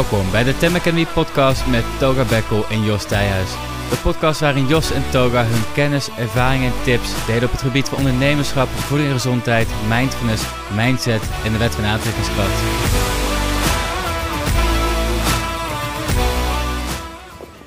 Welkom 0.00 0.30
bij 0.30 0.44
de 0.44 0.56
Tem 0.56 0.74
Academy 0.74 1.06
podcast 1.14 1.66
met 1.66 1.84
Toga 1.98 2.24
Bekkel 2.24 2.64
en 2.70 2.82
Jos 2.84 3.04
Thijhuis. 3.04 3.50
De 3.90 4.00
podcast 4.02 4.40
waarin 4.40 4.66
Jos 4.66 4.92
en 4.92 5.02
Toga 5.10 5.44
hun 5.44 5.72
kennis, 5.74 6.08
ervaringen 6.18 6.72
en 6.72 6.82
tips 6.84 7.26
delen 7.26 7.44
op 7.44 7.50
het 7.50 7.62
gebied 7.62 7.88
van 7.88 7.98
ondernemerschap, 7.98 8.68
voeding 8.68 9.08
en 9.08 9.14
gezondheid, 9.14 9.68
mindfulness, 9.88 10.44
mindset 10.76 11.22
en 11.44 11.52
de 11.52 11.58
wet 11.58 11.74
van 11.74 11.84
aantrekkingskracht. 11.84 12.60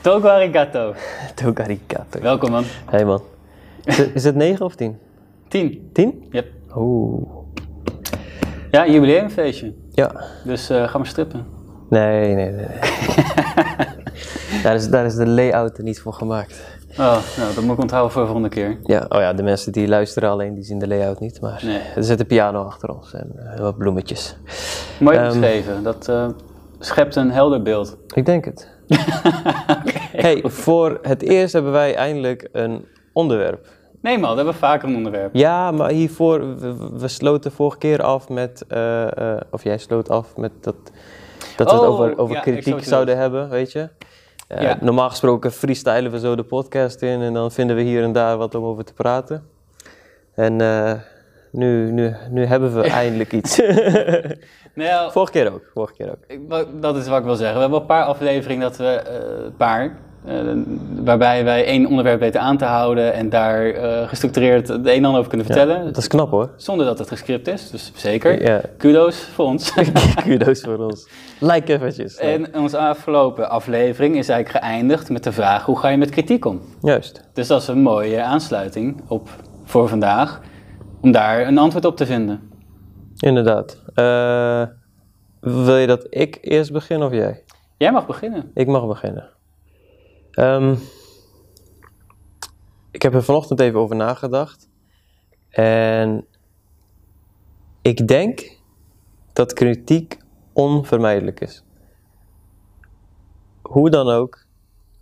Toga 0.02 0.30
arigato. 0.36 0.94
Togarigato. 1.36 2.20
Welkom 2.22 2.52
man. 2.52 2.64
Hey 2.86 3.06
man. 3.06 3.22
Is 3.84 3.98
het, 3.98 4.12
is 4.14 4.24
het 4.24 4.36
9 4.36 4.66
of 4.66 4.76
10? 4.76 4.98
10. 5.48 5.90
10? 5.94 6.28
Yep. 6.32 6.48
Oeh. 6.76 7.28
Ja, 8.72 8.88
jubileumfeestje. 8.88 9.74
Ja. 9.92 10.24
Dus 10.44 10.70
eh, 10.70 10.88
ga 10.88 10.98
maar 10.98 11.08
strippen. 11.08 11.62
Nee, 11.94 12.36
nee, 12.36 12.52
nee. 12.52 12.52
nee. 12.52 12.80
daar, 14.64 14.76
is, 14.76 14.90
daar 14.90 15.06
is 15.06 15.16
de 15.16 15.28
layout 15.28 15.78
er 15.78 15.84
niet 15.84 16.00
voor 16.02 16.14
gemaakt. 16.14 16.62
Oh, 16.92 17.18
nou, 17.38 17.54
dat 17.56 17.64
moet 17.64 17.74
ik 17.76 17.82
onthouden 17.82 18.12
voor 18.12 18.22
de 18.22 18.28
volgende 18.28 18.56
keer. 18.56 18.78
Ja, 18.84 19.06
oh 19.10 19.20
ja, 19.20 19.34
de 19.34 19.44
mensen 19.44 19.72
die 19.72 19.88
luisteren 19.88 20.30
alleen, 20.30 20.54
die 20.54 20.64
zien 20.64 20.80
de 20.80 20.88
layout 20.88 21.20
niet. 21.20 21.42
Maar 21.42 21.62
Nee. 21.66 21.80
er 21.96 22.04
zit 22.04 22.20
een 22.20 22.26
piano 22.26 22.64
achter 22.64 22.90
ons 22.96 23.14
en 23.14 23.32
eh, 23.36 23.60
wat 23.60 23.78
bloemetjes. 23.78 24.36
Mooi 25.00 25.18
Ehm, 25.18 25.28
beschreven. 25.28 25.84
Dat 25.84 26.08
eh, 26.08 26.28
schept 26.80 27.16
een 27.16 27.32
helder 27.32 27.62
beeld. 27.62 27.98
Ik 28.14 28.26
denk 28.26 28.46
het. 28.46 28.70
hey, 30.26 30.44
voor 30.46 31.00
het 31.02 31.22
eerst 31.22 31.54
hebben 31.54 31.72
wij 31.72 31.96
eindelijk 31.96 32.50
een 32.52 32.86
onderwerp. 33.14 33.68
Nee 34.02 34.18
man, 34.18 34.30
we 34.30 34.36
hebben 34.36 34.54
vaker 34.56 34.90
een 34.90 34.96
onderwerp. 34.96 35.36
Ja, 35.36 35.72
maar 35.72 35.90
hiervoor, 35.90 36.58
we, 36.60 36.76
we 36.94 37.08
sloten 37.08 37.52
vorige 37.52 37.78
keer 37.78 38.02
af 38.02 38.30
met, 38.30 38.64
eh, 38.68 39.06
of 39.52 39.64
jij 39.64 39.78
sloot 39.78 40.10
af 40.10 40.38
met 40.38 40.52
dat, 40.62 40.76
dat 41.56 41.68
we 41.72 41.74
het 41.78 41.84
Oh, 41.84 41.90
over, 42.00 42.18
over 42.18 42.36
ja, 42.36 42.44
ik 42.44 42.52
snap 42.52 42.62
kritiek 42.64 42.84
zouden 42.84 43.18
hebben, 43.18 43.50
weet 43.50 43.72
je. 43.72 43.90
Eh, 44.48 44.62
Ja. 44.62 44.78
Normaal 44.82 45.10
gesproken 45.10 45.52
freestylen 45.52 46.12
we 46.12 46.20
zo 46.20 46.36
de 46.36 46.44
podcast 46.44 47.02
in 47.02 47.22
en 47.22 47.34
dan 47.34 47.52
vinden 47.52 47.76
we 47.76 47.82
hier 47.82 48.04
en 48.04 48.12
daar 48.12 48.38
wat 48.38 48.56
om 48.56 48.64
over 48.64 48.84
te 48.86 48.94
praten. 48.94 49.48
En 50.36 50.62
eh, 50.62 50.94
nu, 51.52 51.92
nu, 51.92 52.16
nu 52.30 52.46
hebben 52.46 52.74
we 52.76 52.82
eindelijk 53.02 53.34
iets. 53.34 53.62
Nou 54.76 55.12
vorige 55.12 55.32
keer 55.32 55.54
ook, 55.54 55.64
vorige 55.74 55.94
keer 55.94 56.10
ook. 56.12 56.18
ik- 56.28 56.82
dat 56.82 56.96
is 56.98 57.08
wat 57.08 57.20
ik 57.20 57.26
wil 57.26 57.36
zeggen. 57.36 57.56
We 57.56 57.62
hebben 57.62 57.80
een 57.80 57.86
paar 57.86 58.04
afleveringen 58.04 58.62
dat 58.62 58.78
we, 58.78 58.86
eh, 58.86 59.44
een 59.46 59.56
paar, 59.56 59.98
waarbij 61.04 61.44
wij 61.44 61.66
één 61.66 61.86
onderwerp 61.86 62.20
weten 62.20 62.42
aan 62.42 62.58
te 62.58 62.66
houden 62.66 63.14
en 63.14 63.30
daar 63.30 63.66
eh, 63.66 64.08
gestructureerd 64.08 64.68
het 64.68 64.86
een 64.86 64.94
en 64.94 65.06
ander 65.06 65.20
over 65.20 65.30
kunnen 65.30 65.48
vertellen. 65.48 65.86
Dat 65.86 65.98
is 65.98 66.08
knap 66.08 66.30
hoor. 66.30 66.50
Zonder 66.56 66.86
dat 66.86 67.00
het 67.00 67.08
gescript 67.08 67.48
is, 67.48 67.70
dus 67.70 67.92
zeker. 67.96 68.44
Ja. 68.44 68.62
Kudos 68.78 69.18
voor 69.18 69.46
ons. 69.46 69.74
Kudos 70.24 70.62
voor 70.62 70.78
ons. 70.78 71.10
Like 71.40 71.74
eventjes. 71.74 72.18
en 72.18 72.56
onze 72.56 72.78
afgelopen 72.78 73.50
aflevering 73.50 74.18
is 74.18 74.30
eigenlijk 74.30 74.66
geëindigd 74.66 75.10
met 75.10 75.24
de 75.24 75.32
vraag: 75.32 75.66
hoe 75.66 75.80
ga 75.80 75.88
je 75.88 75.98
met 75.98 76.10
kritiek 76.10 76.46
om? 76.46 76.62
Juist. 76.82 77.30
Dus 77.34 77.48
dat 77.48 77.62
is 77.62 77.68
een 77.68 77.82
mooie 77.82 78.22
aansluiting 78.22 79.02
op 79.08 79.30
voor 79.64 79.88
vandaag, 79.88 80.42
om 81.02 81.12
daar 81.12 81.48
een 81.48 81.58
antwoord 81.58 81.86
op 81.86 81.98
te 81.98 82.06
vinden. 82.06 82.52
Inderdaad. 83.18 83.78
Eh, 83.94 84.64
wil 85.40 85.78
je 85.78 85.88
dat 85.88 86.08
ik 86.10 86.38
eerst 86.42 86.72
begin 86.72 87.04
of 87.04 87.12
jij? 87.12 87.44
Jij 87.78 87.92
mag 87.92 88.08
beginnen. 88.08 88.52
Ik 88.54 88.68
mag 88.68 88.88
beginnen. 88.88 89.30
Ehm, 90.34 90.76
ik 92.92 93.02
heb 93.02 93.14
er 93.14 93.24
vanochtend 93.24 93.60
even 93.60 93.80
over 93.80 93.96
nagedacht. 93.96 94.70
En 95.50 96.26
ik 97.82 98.08
denk 98.08 98.58
dat 99.34 99.54
kritiek 99.54 100.18
onvermijdelijk 100.54 101.40
is. 101.40 101.64
Hoe 103.62 103.90
dan 103.90 104.10
ook, 104.10 104.46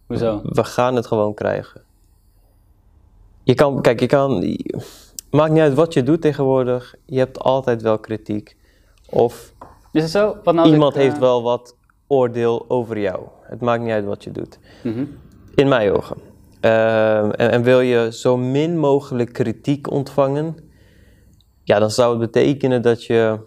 Hoezo? 0.06 0.42
we 0.44 0.64
gaan 0.64 0.96
het 0.96 1.08
gewoon 1.08 1.34
krijgen. 1.34 1.84
Je 3.44 3.54
kan, 3.54 3.82
kijk, 3.82 4.00
je 4.00 4.08
kan, 4.08 4.58
maakt 5.32 5.52
niet 5.52 5.62
uit 5.62 5.74
wat 5.74 5.94
je 5.94 6.04
doet 6.04 6.22
tegenwoordig, 6.22 6.96
je 7.06 7.18
hebt 7.18 7.40
altijd 7.40 7.82
wel 7.82 8.00
kritiek. 8.00 8.58
Of 9.10 9.54
Is 9.92 10.02
het 10.02 10.12
zo? 10.12 10.38
Wat 10.44 10.56
nou 10.56 10.70
iemand 10.70 10.96
ik, 10.96 11.00
eh, 11.00 11.04
heeft 11.08 11.20
wel 11.20 11.44
wat 11.44 11.76
oordeel 12.08 12.66
over 12.70 13.00
jou. 13.00 13.28
Het 13.52 13.62
maakt 13.62 13.84
niet 13.84 13.92
uit 13.92 14.06
wat 14.06 14.24
je 14.24 14.32
doet. 14.32 14.60
mhm. 14.84 15.06
In 15.56 15.68
mijn 15.68 15.92
ogen. 15.92 16.18
Ehm, 16.60 17.30
en, 17.30 17.52
en 17.52 17.64
wil 17.64 17.80
je 17.80 18.14
zo 18.14 18.38
min 18.38 18.78
mogelijk 18.78 19.34
kritiek 19.34 19.92
ontvangen, 19.92 20.56
ja, 21.64 21.80
dan 21.80 21.92
zou 21.92 22.10
het 22.10 22.32
betekenen 22.32 22.82
dat 22.82 23.06
je 23.06 23.40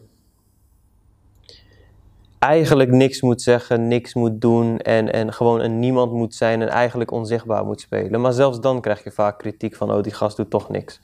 eigenlijk 2.38 2.90
niks 2.90 3.20
moet 3.20 3.42
zeggen, 3.42 3.88
niks 3.88 4.14
moet 4.14 4.40
doen 4.40 4.78
en, 4.78 5.12
en 5.12 5.32
gewoon 5.32 5.60
een 5.60 5.78
niemand 5.78 6.12
moet 6.12 6.34
zijn 6.34 6.62
en 6.62 6.68
eigenlijk 6.68 7.10
onzichtbaar 7.10 7.64
moet 7.64 7.80
spelen. 7.80 8.20
Maar 8.20 8.32
zelfs 8.32 8.60
dan 8.60 8.80
krijg 8.80 9.04
je 9.04 9.10
vaak 9.10 9.38
kritiek 9.38 9.76
van, 9.76 9.92
oh, 9.92 10.02
die 10.02 10.12
gast 10.12 10.36
doet 10.36 10.50
toch 10.50 10.68
niks. 10.68 11.00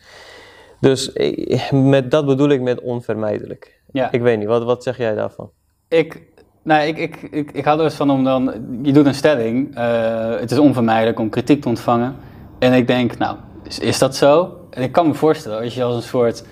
Dus 0.81 1.13
eh, 1.13 1.73
met, 1.73 2.11
dat 2.11 2.27
bedoel 2.27 2.49
ik 2.49 2.61
met 2.61 2.81
onvermijdelijk. 2.81 3.81
Ja. 3.93 4.13
Ik 4.13 4.21
weet 4.21 4.39
niet, 4.39 4.49
wat, 4.49 4.65
wat 4.65 4.83
zeg 4.83 4.97
jij 4.97 5.15
daarvan? 5.15 5.51
Ik, 5.89 6.23
nou, 6.63 6.87
ik, 6.87 6.99
ik, 6.99 7.23
ik, 7.31 7.51
ik 7.53 7.65
hou 7.65 7.79
er 7.79 7.85
eens 7.85 7.95
van 7.95 8.11
om 8.11 8.25
dan, 8.25 8.53
je 8.83 8.93
doet 8.93 9.07
een 9.07 9.15
stelling, 9.15 9.77
eh, 9.77 10.39
het 10.39 10.51
is 10.51 10.59
onvermijdelijk 10.59 11.19
om 11.19 11.29
kritiek 11.29 11.63
te 11.63 11.69
ontvangen. 11.69 12.17
En 12.59 12.73
ik 12.73 12.87
denk, 12.87 13.19
nou, 13.19 13.37
is, 13.63 13.79
is 13.79 13.99
dat 13.99 14.17
zo? 14.17 14.59
En 14.71 14.83
ik 14.83 14.93
kan 14.93 15.07
me 15.07 15.15
voorstellen, 15.15 15.61
als 15.63 15.75
je 15.75 15.83
als 15.83 15.95
een 15.97 16.03
soort, 16.03 16.45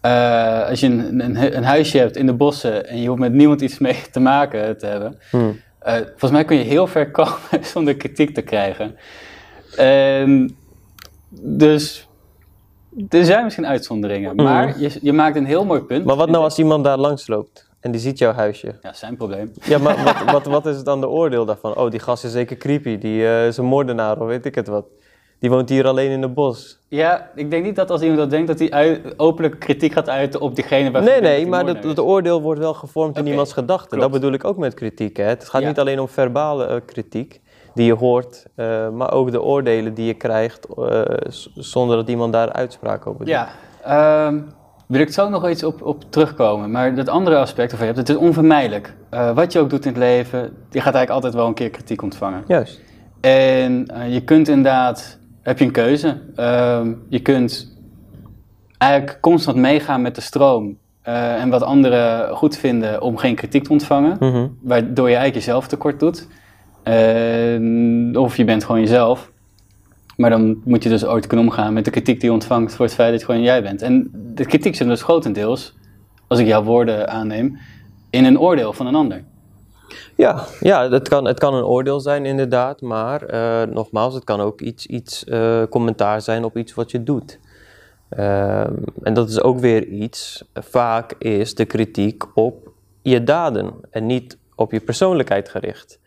eh, 0.00 0.68
als 0.68 0.80
je 0.80 0.86
een, 0.86 1.20
een, 1.24 1.56
een 1.56 1.64
huisje 1.64 1.98
hebt 1.98 2.16
in 2.16 2.26
de 2.26 2.32
bossen 2.32 2.88
en 2.88 3.00
je 3.00 3.08
hoeft 3.08 3.20
met 3.20 3.32
niemand 3.32 3.60
iets 3.60 3.78
mee 3.78 3.96
te 4.12 4.20
maken 4.20 4.78
te 4.78 4.86
hebben. 4.86 5.18
Hmm. 5.30 5.60
eh, 5.78 5.94
volgens 5.94 6.30
mij 6.30 6.44
kun 6.44 6.56
je 6.56 6.64
heel 6.64 6.86
ver 6.86 7.10
komen 7.10 7.64
zonder 7.72 7.96
kritiek 7.96 8.34
te 8.34 8.42
krijgen. 8.42 8.96
En 9.76 10.56
dus, 11.40 12.08
er 13.08 13.24
zijn 13.24 13.44
misschien 13.44 13.66
uitzonderingen, 13.66 14.36
maar 14.36 14.80
je, 14.80 14.98
je 15.02 15.12
maakt 15.12 15.36
een 15.36 15.46
heel 15.46 15.64
mooi 15.64 15.80
punt. 15.80 16.04
Maar 16.04 16.16
wat 16.16 16.30
nou 16.30 16.44
als 16.44 16.58
iemand 16.58 16.84
daar 16.84 16.98
langs 16.98 17.26
loopt 17.26 17.67
en 17.80 17.90
die 17.90 18.00
ziet 18.00 18.18
jouw 18.18 18.32
huisje? 18.32 18.74
Ja, 18.82 18.92
zijn 18.92 19.16
probleem. 19.16 19.52
Ja, 19.62 19.78
maar 19.78 20.02
wat, 20.24 20.30
wat, 20.32 20.46
wat 20.46 20.66
is 20.66 20.82
dan 20.82 21.00
de 21.00 21.08
oordeel 21.08 21.44
daarvan? 21.44 21.76
Oh, 21.76 21.90
die 21.90 22.00
gast 22.00 22.24
is 22.24 22.32
zeker 22.32 22.56
creepy, 22.56 22.98
die 22.98 23.26
eh, 23.26 23.46
is 23.46 23.56
een 23.56 23.64
moordenaar 23.64 24.20
of 24.20 24.26
weet 24.26 24.46
ik 24.46 24.54
het 24.54 24.66
wat. 24.66 24.84
Die 25.40 25.50
woont 25.50 25.68
hier 25.68 25.86
alleen 25.86 26.10
in 26.10 26.22
het 26.22 26.34
bos. 26.34 26.78
Ja, 26.88 27.30
ik 27.34 27.50
denk 27.50 27.64
niet 27.64 27.76
dat 27.76 27.90
als 27.90 28.00
iemand 28.00 28.18
dat 28.20 28.30
denkt, 28.30 28.46
dat 28.58 28.58
hij 28.58 29.02
openlijk 29.16 29.58
kritiek 29.58 29.92
gaat 29.92 30.08
uiten 30.08 30.40
op 30.40 30.54
diegene 30.54 30.90
waarvan 30.90 31.10
Nee, 31.10 31.20
nee, 31.20 31.40
dat 31.40 31.48
maar 31.48 31.66
het 31.66 31.98
oordeel 32.00 32.42
wordt 32.42 32.60
wel 32.60 32.74
gevormd 32.74 33.18
in 33.18 33.26
iemands 33.26 33.52
gedachten. 33.52 33.98
Dat 33.98 34.10
bedoel 34.10 34.32
ik 34.32 34.44
ook 34.44 34.56
met 34.56 34.74
kritiek. 34.74 35.16
Hè? 35.16 35.24
Het 35.24 35.48
gaat 35.48 35.62
Ja. 35.62 35.68
niet 35.68 35.78
alleen 35.78 36.00
om 36.00 36.08
verbale 36.08 36.66
eh, 36.66 36.76
kritiek 36.86 37.40
die 37.74 37.86
je 37.86 37.94
hoort, 37.94 38.46
eh, 38.54 38.88
maar 38.88 39.12
ook 39.12 39.30
de 39.30 39.42
oordelen 39.42 39.94
die 39.94 40.06
je 40.06 40.14
krijgt 40.14 40.66
zonder 41.54 41.96
dat 41.96 42.08
iemand 42.08 42.32
daar 42.32 42.52
uitspraak 42.52 43.06
over 43.06 43.18
doet. 43.24 43.28
Ja, 43.28 43.48
ehm, 43.84 44.40
wil 44.88 45.00
ik 45.00 45.12
zo 45.12 45.28
nog 45.28 45.48
iets 45.48 45.64
op, 45.64 45.82
op 45.82 46.04
terugkomen. 46.10 46.70
Maar 46.70 46.94
dat 46.94 47.08
andere 47.08 47.36
aspect 47.36 47.70
waarvan 47.70 47.88
je 47.88 47.94
hebt, 47.94 48.08
het 48.08 48.16
is 48.16 48.22
onvermijdelijk. 48.24 48.94
Eh, 49.10 49.34
wat 49.34 49.52
je 49.52 49.58
ook 49.58 49.70
doet 49.70 49.84
in 49.84 49.90
het 49.90 50.00
leven, 50.00 50.40
je 50.70 50.80
gaat 50.80 50.94
eigenlijk 50.94 51.10
altijd 51.10 51.34
wel 51.34 51.46
een 51.46 51.54
keer 51.54 51.70
kritiek 51.70 52.02
ontvangen. 52.02 52.44
Juist. 52.46 52.80
En 53.20 53.86
eh, 53.86 54.12
je 54.12 54.20
kunt 54.24 54.48
inderdaad, 54.48 55.18
heb 55.42 55.58
je 55.58 55.64
een 55.64 55.70
keuze. 55.70 56.20
Ehm, 56.34 56.92
je 57.08 57.20
kunt 57.20 57.76
eigenlijk 58.78 59.20
constant 59.20 59.56
meegaan 59.56 60.02
met 60.02 60.14
de 60.14 60.20
stroom. 60.20 60.78
eh, 61.02 61.42
en 61.42 61.48
wat 61.48 61.62
anderen 61.62 62.36
goed 62.36 62.56
vinden 62.56 63.02
om 63.02 63.16
geen 63.16 63.34
kritiek 63.34 63.64
te 63.64 63.70
ontvangen. 63.70 64.16
Mhm. 64.20 64.46
Waardoor 64.62 65.08
je 65.08 65.16
eigenlijk 65.16 65.34
jezelf 65.34 65.66
tekort 65.68 66.00
doet. 66.00 66.26
Of 68.22 68.36
je 68.36 68.44
bent 68.44 68.64
gewoon 68.64 68.80
jezelf. 68.80 69.30
Maar 70.18 70.30
dan 70.30 70.60
moet 70.64 70.82
je 70.82 70.88
dus 70.88 71.04
ooit 71.04 71.26
kunnen 71.26 71.46
omgaan 71.46 71.72
met 71.72 71.84
de 71.84 71.90
kritiek 71.90 72.20
die 72.20 72.28
je 72.28 72.34
ontvangt 72.34 72.74
voor 72.74 72.84
het 72.84 72.94
feit 72.94 73.10
dat 73.10 73.20
je 73.20 73.26
gewoon 73.26 73.42
jij 73.42 73.62
bent. 73.62 73.82
En 73.82 74.10
de 74.34 74.46
kritiek 74.46 74.76
zit 74.76 74.86
dus 74.86 75.02
grotendeels, 75.02 75.74
als 76.26 76.38
ik 76.38 76.46
jouw 76.46 76.62
woorden 76.62 77.08
aanneem, 77.08 77.58
in 78.10 78.24
een 78.24 78.38
oordeel 78.38 78.72
van 78.72 78.86
een 78.86 78.94
ander. 78.94 79.24
Ja, 80.14 80.44
ja 80.60 80.90
het, 80.90 81.08
kan, 81.08 81.24
het 81.24 81.38
kan 81.38 81.54
een 81.54 81.64
oordeel 81.64 82.00
zijn 82.00 82.26
inderdaad, 82.26 82.80
maar 82.80 83.22
eh, 83.22 83.68
nogmaals, 83.68 84.14
het 84.14 84.24
kan 84.24 84.40
ook 84.40 84.60
iets, 84.60 84.86
iets 84.86 85.24
eh, 85.24 85.62
commentaar 85.70 86.20
zijn 86.22 86.44
op 86.44 86.56
iets 86.56 86.74
wat 86.74 86.90
je 86.90 87.02
doet. 87.02 87.38
Ehm, 88.08 88.74
en 89.02 89.14
dat 89.14 89.28
is 89.28 89.40
ook 89.40 89.58
weer 89.58 89.86
iets, 89.86 90.44
vaak 90.54 91.14
is 91.18 91.54
de 91.54 91.64
kritiek 91.64 92.24
op 92.34 92.70
je 93.02 93.24
daden 93.24 93.72
en 93.90 94.06
niet 94.06 94.38
op 94.54 94.72
je 94.72 94.80
persoonlijkheid 94.80 95.48
gericht. 95.48 95.97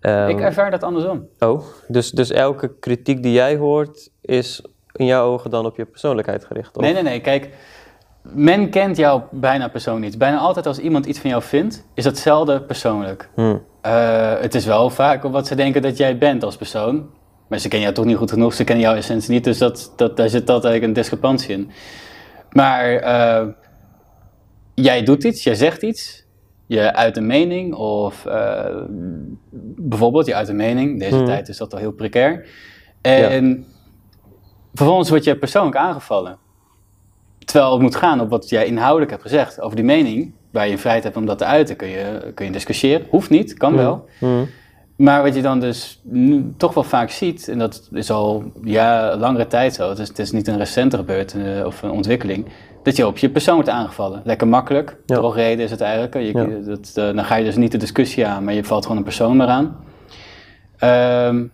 Ehm, 0.00 0.28
ik 0.28 0.40
ervaar 0.40 0.70
dat 0.70 0.82
andersom. 0.82 1.28
oh, 1.38 1.62
dus, 1.88 2.10
dus 2.10 2.30
elke 2.30 2.78
kritiek 2.78 3.22
die 3.22 3.32
jij 3.32 3.56
hoort 3.56 4.10
is 4.20 4.62
in 4.92 5.06
jouw 5.06 5.26
ogen 5.32 5.50
dan 5.50 5.66
op 5.66 5.76
je 5.76 5.84
persoonlijkheid 5.84 6.44
gericht? 6.44 6.76
Of? 6.76 6.82
Nee, 6.82 6.92
nee, 6.92 7.02
nee. 7.02 7.20
Kijk, 7.20 7.48
men 8.22 8.70
kent 8.70 8.96
jou 8.96 9.22
bijna 9.30 9.68
persoonlijk 9.68 10.06
niet. 10.06 10.18
Bijna 10.18 10.38
altijd 10.38 10.66
als 10.66 10.78
iemand 10.78 11.06
iets 11.06 11.18
van 11.18 11.30
jou 11.30 11.42
vindt, 11.42 11.86
is 11.94 12.04
dat 12.04 12.18
zelden 12.18 12.66
persoonlijk. 12.66 13.28
Hm, 13.34 13.56
Eh, 13.80 14.40
het 14.40 14.54
is 14.54 14.64
wel 14.66 14.90
vaak 14.90 15.22
wat 15.22 15.46
ze 15.46 15.54
denken 15.54 15.82
dat 15.82 15.96
jij 15.96 16.18
bent 16.18 16.42
als 16.44 16.56
persoon. 16.56 17.10
Maar 17.48 17.58
ze 17.58 17.68
kennen 17.68 17.82
jou 17.88 17.94
toch 17.94 18.04
niet 18.04 18.16
goed 18.16 18.30
genoeg, 18.30 18.54
ze 18.54 18.64
kennen 18.64 18.84
jouw 18.84 18.94
essentie 18.94 19.30
niet. 19.32 19.44
Dus 19.44 19.58
dat, 19.58 19.92
dat, 19.96 20.16
daar 20.16 20.28
zit 20.28 20.50
altijd 20.50 20.82
een 20.82 20.92
discrepantie 20.92 21.54
in. 21.54 21.70
Maar 22.50 22.94
eh, 22.94 23.46
jij 24.74 25.02
doet 25.02 25.24
iets, 25.24 25.42
jij 25.44 25.54
zegt 25.54 25.82
iets. 25.82 26.23
Je 26.66 26.94
uit 26.94 27.16
een 27.16 27.26
mening 27.26 27.74
of 27.74 28.24
uh, 28.26 28.64
bijvoorbeeld 29.76 30.26
je 30.26 30.34
uit 30.34 30.48
een 30.48 30.56
mening. 30.56 30.98
Deze 30.98 31.16
Mhm. 31.16 31.24
tijd 31.24 31.48
is 31.48 31.56
dat 31.56 31.72
al 31.72 31.78
heel 31.78 31.92
precair. 31.92 32.46
En 33.00 33.66
vervolgens 34.74 35.08
word 35.10 35.24
je 35.24 35.38
persoonlijk 35.38 35.76
aangevallen. 35.76 36.38
Terwijl 37.38 37.72
het 37.72 37.82
moet 37.82 37.96
gaan 37.96 38.20
op 38.20 38.30
wat 38.30 38.48
jij 38.48 38.66
inhoudelijk 38.66 39.10
hebt 39.10 39.22
gezegd 39.22 39.60
over 39.60 39.76
die 39.76 39.84
mening. 39.84 40.32
Waar 40.50 40.68
je 40.68 40.78
vrijheid 40.78 41.04
hebt 41.04 41.16
om 41.16 41.26
dat 41.26 41.38
te 41.38 41.44
uiten, 41.44 41.76
kun 41.76 41.88
je, 41.88 42.32
kun 42.34 42.46
je 42.46 42.52
discussiëren. 42.52 43.06
Hoeft 43.10 43.30
niet, 43.30 43.54
kan 43.54 43.76
wel. 43.76 44.08
Mhm. 44.20 44.44
Maar 44.96 45.22
wat 45.22 45.34
je 45.34 45.42
dan 45.42 45.60
dus 45.60 46.00
nu 46.04 46.52
toch 46.56 46.74
wel 46.74 46.82
vaak 46.84 47.10
ziet, 47.10 47.48
en 47.48 47.58
dat 47.58 47.88
is 47.92 48.10
al 48.10 48.52
ja, 48.62 49.16
langere 49.16 49.46
tijd 49.46 49.74
zo, 49.74 49.88
het 49.88 49.98
is, 49.98 50.08
het 50.08 50.18
is 50.18 50.30
niet 50.32 50.48
een 50.48 50.58
recente 50.58 50.96
gebeurd 50.96 51.34
eh, 51.34 51.66
of 51.66 51.82
een 51.82 51.90
ontwikkeling, 51.90 52.46
dat 52.84 52.96
je 52.96 53.06
op 53.06 53.18
je 53.18 53.30
persoon 53.30 53.54
wordt 53.54 53.68
aangevallen. 53.68 54.20
Lekker 54.24 54.48
makkelijk, 54.48 54.96
Ja. 55.06 55.14
drogreden 55.14 55.64
is 55.64 55.70
het 55.70 55.80
eigenlijk. 55.80 56.14
Je, 56.14 56.20
Ja. 56.32 56.66
dat, 56.74 56.92
eh, 56.94 57.14
dan 57.16 57.24
ga 57.24 57.34
je 57.34 57.44
dus 57.44 57.56
niet 57.56 57.72
de 57.72 57.78
discussie 57.78 58.26
aan, 58.26 58.44
maar 58.44 58.54
je 58.54 58.64
valt 58.64 58.82
gewoon 58.82 58.96
een 58.98 59.04
persoon 59.04 59.36
maar 59.36 59.48
aan. 59.48 59.76
Ehm, 60.78 61.44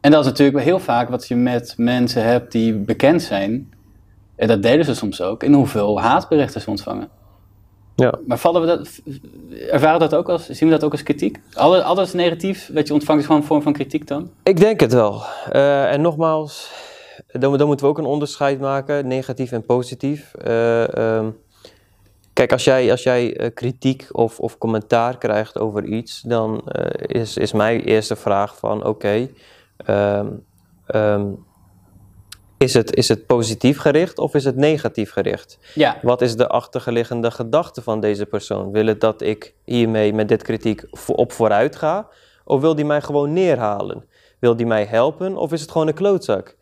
en 0.00 0.10
dat 0.10 0.20
is 0.20 0.26
natuurlijk 0.26 0.64
heel 0.64 0.78
vaak 0.78 1.08
wat 1.08 1.28
je 1.28 1.34
met 1.36 1.74
mensen 1.76 2.22
hebt 2.24 2.52
die 2.52 2.74
bekend 2.74 3.22
zijn, 3.22 3.72
en 4.36 4.48
dat 4.48 4.62
delen 4.62 4.84
ze 4.84 4.94
soms 4.94 5.22
ook, 5.22 5.42
in 5.42 5.52
hoeveel 5.52 6.00
haatberichten 6.00 6.60
ze 6.60 6.70
ontvangen. 6.70 7.08
Ja. 7.96 8.14
Maar 8.26 8.38
vallen 8.38 8.60
we 8.60 8.66
dat, 8.66 9.00
ervaren 9.70 9.98
we 10.00 10.08
dat 10.08 10.14
ook 10.14 10.28
als, 10.28 10.46
zien 10.48 10.68
we 10.68 10.74
dat 10.74 10.84
ook 10.84 10.92
als 10.92 11.02
kritiek? 11.02 11.40
Alles, 11.54 11.82
alles 11.82 12.12
negatief 12.12 12.70
wat 12.72 12.86
je 12.86 12.92
ontvangt 12.92 13.20
is 13.20 13.26
gewoon 13.26 13.40
een 13.40 13.46
vorm 13.46 13.62
van 13.62 13.72
kritiek 13.72 14.06
dan? 14.06 14.30
Ik 14.42 14.56
denk 14.60 14.80
het 14.80 14.92
wel. 14.92 15.22
Eh, 15.50 15.92
en 15.92 16.00
nogmaals, 16.00 16.70
dan, 17.38 17.58
dan 17.58 17.66
moeten 17.66 17.86
we 17.86 17.92
ook 17.92 17.98
een 17.98 18.04
onderscheid 18.04 18.60
maken, 18.60 19.06
negatief 19.06 19.52
en 19.52 19.64
positief. 19.64 20.34
Eh, 20.34 20.96
ehm, 20.96 21.30
kijk, 22.32 22.52
als 22.52 22.64
jij, 22.64 22.90
als 22.90 23.02
jij 23.02 23.36
eh, 23.36 23.54
kritiek 23.54 24.08
of, 24.12 24.40
of 24.40 24.58
commentaar 24.58 25.18
krijgt 25.18 25.58
over 25.58 25.84
iets, 25.84 26.20
dan 26.20 26.68
eh, 26.68 27.20
is, 27.20 27.36
is 27.36 27.52
mijn 27.52 27.80
eerste 27.80 28.16
vraag 28.16 28.56
van, 28.56 28.84
oké, 28.84 29.28
ehm, 29.76 30.26
ehm, 30.86 31.26
is, 32.58 32.74
het, 32.74 32.94
is 32.94 33.08
het 33.08 33.26
positief 33.26 33.78
gericht 33.78 34.18
of 34.18 34.34
is 34.34 34.44
het 34.44 34.56
negatief 34.56 35.12
gericht? 35.12 35.58
Ja, 35.74 35.98
Wat 36.02 36.22
is 36.22 36.36
de 36.36 36.48
achterliggende 36.48 37.30
gedachte 37.30 37.82
van 37.82 38.00
deze 38.00 38.26
persoon? 38.26 38.70
Wil 38.72 38.86
het 38.86 39.00
dat 39.00 39.22
ik 39.22 39.54
hiermee 39.64 40.12
met 40.12 40.28
dit 40.28 40.42
kritiek 40.42 40.84
op 41.06 41.32
vooruit 41.32 41.76
ga? 41.76 42.08
Of 42.44 42.60
wil 42.60 42.74
die 42.74 42.84
mij 42.84 43.00
gewoon 43.00 43.32
neerhalen? 43.32 44.04
Wil 44.38 44.56
die 44.56 44.66
mij 44.66 44.84
helpen 44.84 45.36
of 45.36 45.52
is 45.52 45.60
het 45.60 45.70
gewoon 45.70 45.88
een 45.88 45.94
klootzak? 45.94 46.55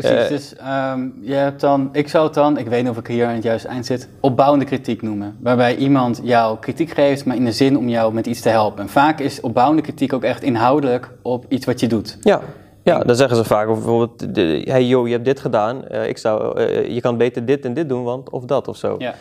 Precies. 0.00 0.24
Eh, 0.24 0.28
dus 0.28 0.56
ehm, 0.56 1.08
je 1.20 1.34
hebt 1.34 1.60
dan, 1.60 1.88
ik 1.92 2.08
zou 2.08 2.24
het 2.24 2.34
dan, 2.34 2.58
ik 2.58 2.66
weet 2.66 2.82
niet 2.82 2.90
of 2.90 2.98
ik 2.98 3.06
hier 3.06 3.26
aan 3.26 3.34
het 3.34 3.42
juiste 3.42 3.68
eind 3.68 3.86
zit, 3.86 4.08
opbouwende 4.20 4.64
kritiek 4.64 5.02
noemen. 5.02 5.36
Waarbij 5.40 5.76
iemand 5.76 6.20
jou 6.22 6.58
kritiek 6.58 6.90
geeft, 6.90 7.24
maar 7.24 7.36
in 7.36 7.44
de 7.44 7.52
zin 7.52 7.78
om 7.78 7.88
jou 7.88 8.14
met 8.14 8.26
iets 8.26 8.40
te 8.40 8.48
helpen. 8.48 8.82
En 8.82 8.88
vaak 8.88 9.20
is 9.20 9.40
opbouwende 9.40 9.82
kritiek 9.82 10.12
ook 10.12 10.22
echt 10.22 10.42
inhoudelijk 10.42 11.10
op 11.22 11.44
iets 11.48 11.66
wat 11.66 11.80
je 11.80 11.86
doet. 11.86 12.18
Ja, 12.20 12.40
ja 12.82 12.98
dan 12.98 13.16
zeggen 13.16 13.36
ze 13.36 13.44
vaak 13.44 13.68
of 13.68 13.74
bijvoorbeeld, 13.74 14.36
hey 14.68 14.84
joh, 14.84 15.06
je 15.06 15.12
hebt 15.12 15.24
dit 15.24 15.40
gedaan, 15.40 15.86
eh, 15.86 16.08
ik 16.08 16.18
zou, 16.18 16.58
eh, 16.58 16.94
je 16.94 17.00
kan 17.00 17.16
beter 17.16 17.44
dit 17.44 17.64
en 17.64 17.74
dit 17.74 17.88
doen, 17.88 18.02
want 18.02 18.30
of 18.30 18.44
dat 18.44 18.68
of 18.68 18.76
zo. 18.76 18.94
Ja. 18.98 19.14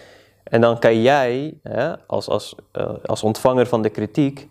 En 0.43 0.61
dan 0.61 0.79
kan 0.79 1.01
jij, 1.01 1.53
hè, 1.63 1.91
als, 2.07 2.27
als, 2.27 2.55
als 3.05 3.23
ontvanger 3.23 3.65
van 3.65 3.81
de 3.81 3.89
kritiek, 3.89 4.47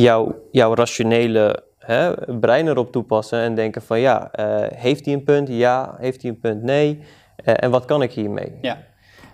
jouw, 0.00 0.34
jouw 0.50 0.74
rationele 0.74 1.62
hè, 1.78 2.12
brein 2.40 2.68
erop 2.68 2.92
toepassen 2.92 3.38
en 3.40 3.54
denken 3.54 3.82
van 3.82 4.00
ja, 4.00 4.30
eh, 4.32 4.46
heeft 4.74 5.04
hij 5.04 5.14
een 5.14 5.24
punt? 5.24 5.48
Ja. 5.48 5.94
Heeft 5.98 6.22
hij 6.22 6.30
een 6.30 6.40
punt? 6.40 6.62
Nee. 6.62 6.98
Eh, 7.44 7.54
en 7.56 7.70
wat 7.70 7.84
kan 7.84 8.02
ik 8.02 8.12
hiermee? 8.12 8.52
Ja, 8.62 8.78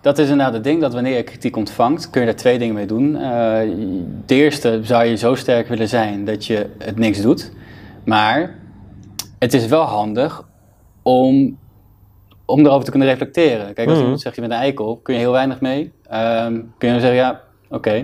dat 0.01 0.19
is 0.19 0.29
inderdaad 0.29 0.55
het 0.55 0.65
ding, 0.65 0.81
dat 0.81 0.93
wanneer 0.93 1.17
je 1.17 1.23
kritiek 1.23 1.57
ontvangt, 1.57 2.11
kun 2.11 2.21
je 2.21 2.27
daar 2.27 2.37
twee 2.37 2.59
dingen 2.59 2.75
mee 2.75 2.87
doen. 2.87 3.17
Eh 3.17 3.61
de 4.27 4.35
eerste 4.35 4.81
zou 4.83 5.05
je 5.05 5.17
zo 5.17 5.35
sterk 5.35 5.69
willen 5.69 5.89
zijn 5.89 6.25
dat 6.25 6.47
je 6.47 6.71
het 6.79 6.99
niks 6.99 7.21
doet. 7.23 7.53
Maar 8.05 8.55
het 9.39 9.55
is 9.55 9.67
wel 9.67 9.83
handig 9.83 10.43
om, 11.03 11.59
om 12.45 12.61
erover 12.67 12.85
te 12.85 12.91
kunnen 12.91 13.09
reflecteren. 13.09 13.75
Kijk, 13.75 13.79
als 13.79 13.91
Mhm. 13.93 14.03
iemand 14.03 14.21
zegt 14.21 14.35
je 14.35 14.41
bent 14.41 14.53
een 14.53 14.59
eikel, 14.59 14.97
kun 15.03 15.15
je 15.15 15.21
heel 15.21 15.33
weinig 15.33 15.61
mee. 15.61 15.93
Ehm, 16.09 16.53
kun 16.53 16.89
je 16.89 16.93
dan 16.93 17.01
zeggen, 17.01 17.15
ja, 17.19 17.41
oké. 17.69 18.03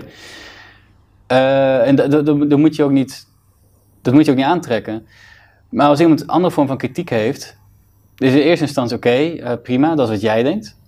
Eh, 1.31 1.87
en 1.87 1.95
dat- 1.95 2.57
moet 2.57 2.75
je 2.75 2.83
ook 2.83 2.91
niet, 2.91 3.27
dat 4.01 4.13
moet 4.13 4.25
je 4.25 4.31
ook 4.31 4.37
niet 4.37 4.45
aantrekken. 4.45 5.05
Maar 5.69 5.87
als 5.87 5.99
iemand 5.99 6.21
een 6.21 6.27
andere 6.27 6.53
vorm 6.53 6.67
van 6.67 6.77
kritiek 6.77 7.09
heeft, 7.09 7.57
is 8.17 8.33
in 8.33 8.39
eerste 8.39 8.65
instantie 8.65 8.95
oké, 8.97 9.09
eh, 9.09 9.53
prima, 9.63 9.95
dat 9.95 10.05
is 10.07 10.13
wat 10.13 10.21
jij 10.21 10.43
denkt. 10.43 10.79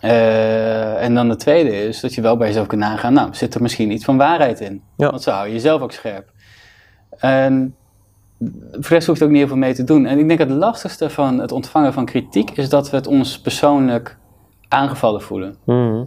Eh, 0.00 1.02
en 1.02 1.14
dan 1.14 1.28
de 1.28 1.36
tweede 1.36 1.86
is 1.86 2.00
dat 2.00 2.14
je 2.14 2.20
wel 2.20 2.36
bij 2.36 2.46
jezelf 2.46 2.66
kunt 2.66 2.80
nagaan, 2.80 3.12
nou, 3.12 3.34
zit 3.34 3.54
er 3.54 3.62
misschien 3.62 3.90
iets 3.90 4.04
van 4.04 4.16
waarheid 4.16 4.60
in? 4.60 4.82
Ja. 4.96 5.10
Want 5.10 5.22
zo 5.22 5.30
hou 5.30 5.46
je 5.46 5.52
jezelf 5.52 5.82
ook 5.82 5.92
scherp. 5.92 6.32
En 7.18 7.74
voor 8.70 8.80
de 8.80 8.88
rest 8.88 9.06
hoeft 9.06 9.22
ook 9.22 9.28
niet 9.28 9.38
heel 9.38 9.46
veel 9.48 9.56
mee 9.56 9.74
te 9.74 9.84
doen. 9.84 10.06
En 10.06 10.18
ik 10.18 10.26
denk 10.26 10.38
dat 10.38 10.48
het 10.48 10.58
lastigste 10.58 11.10
van 11.10 11.38
het 11.38 11.52
ontvangen 11.52 11.92
van 11.92 12.04
kritiek 12.04 12.50
is 12.50 12.68
dat 12.68 12.90
we 12.90 12.96
het 12.96 13.06
ons 13.06 13.40
persoonlijk 13.40 14.18
aangevallen 14.68 15.22
voelen. 15.22 15.54
Mhm. 15.64 16.04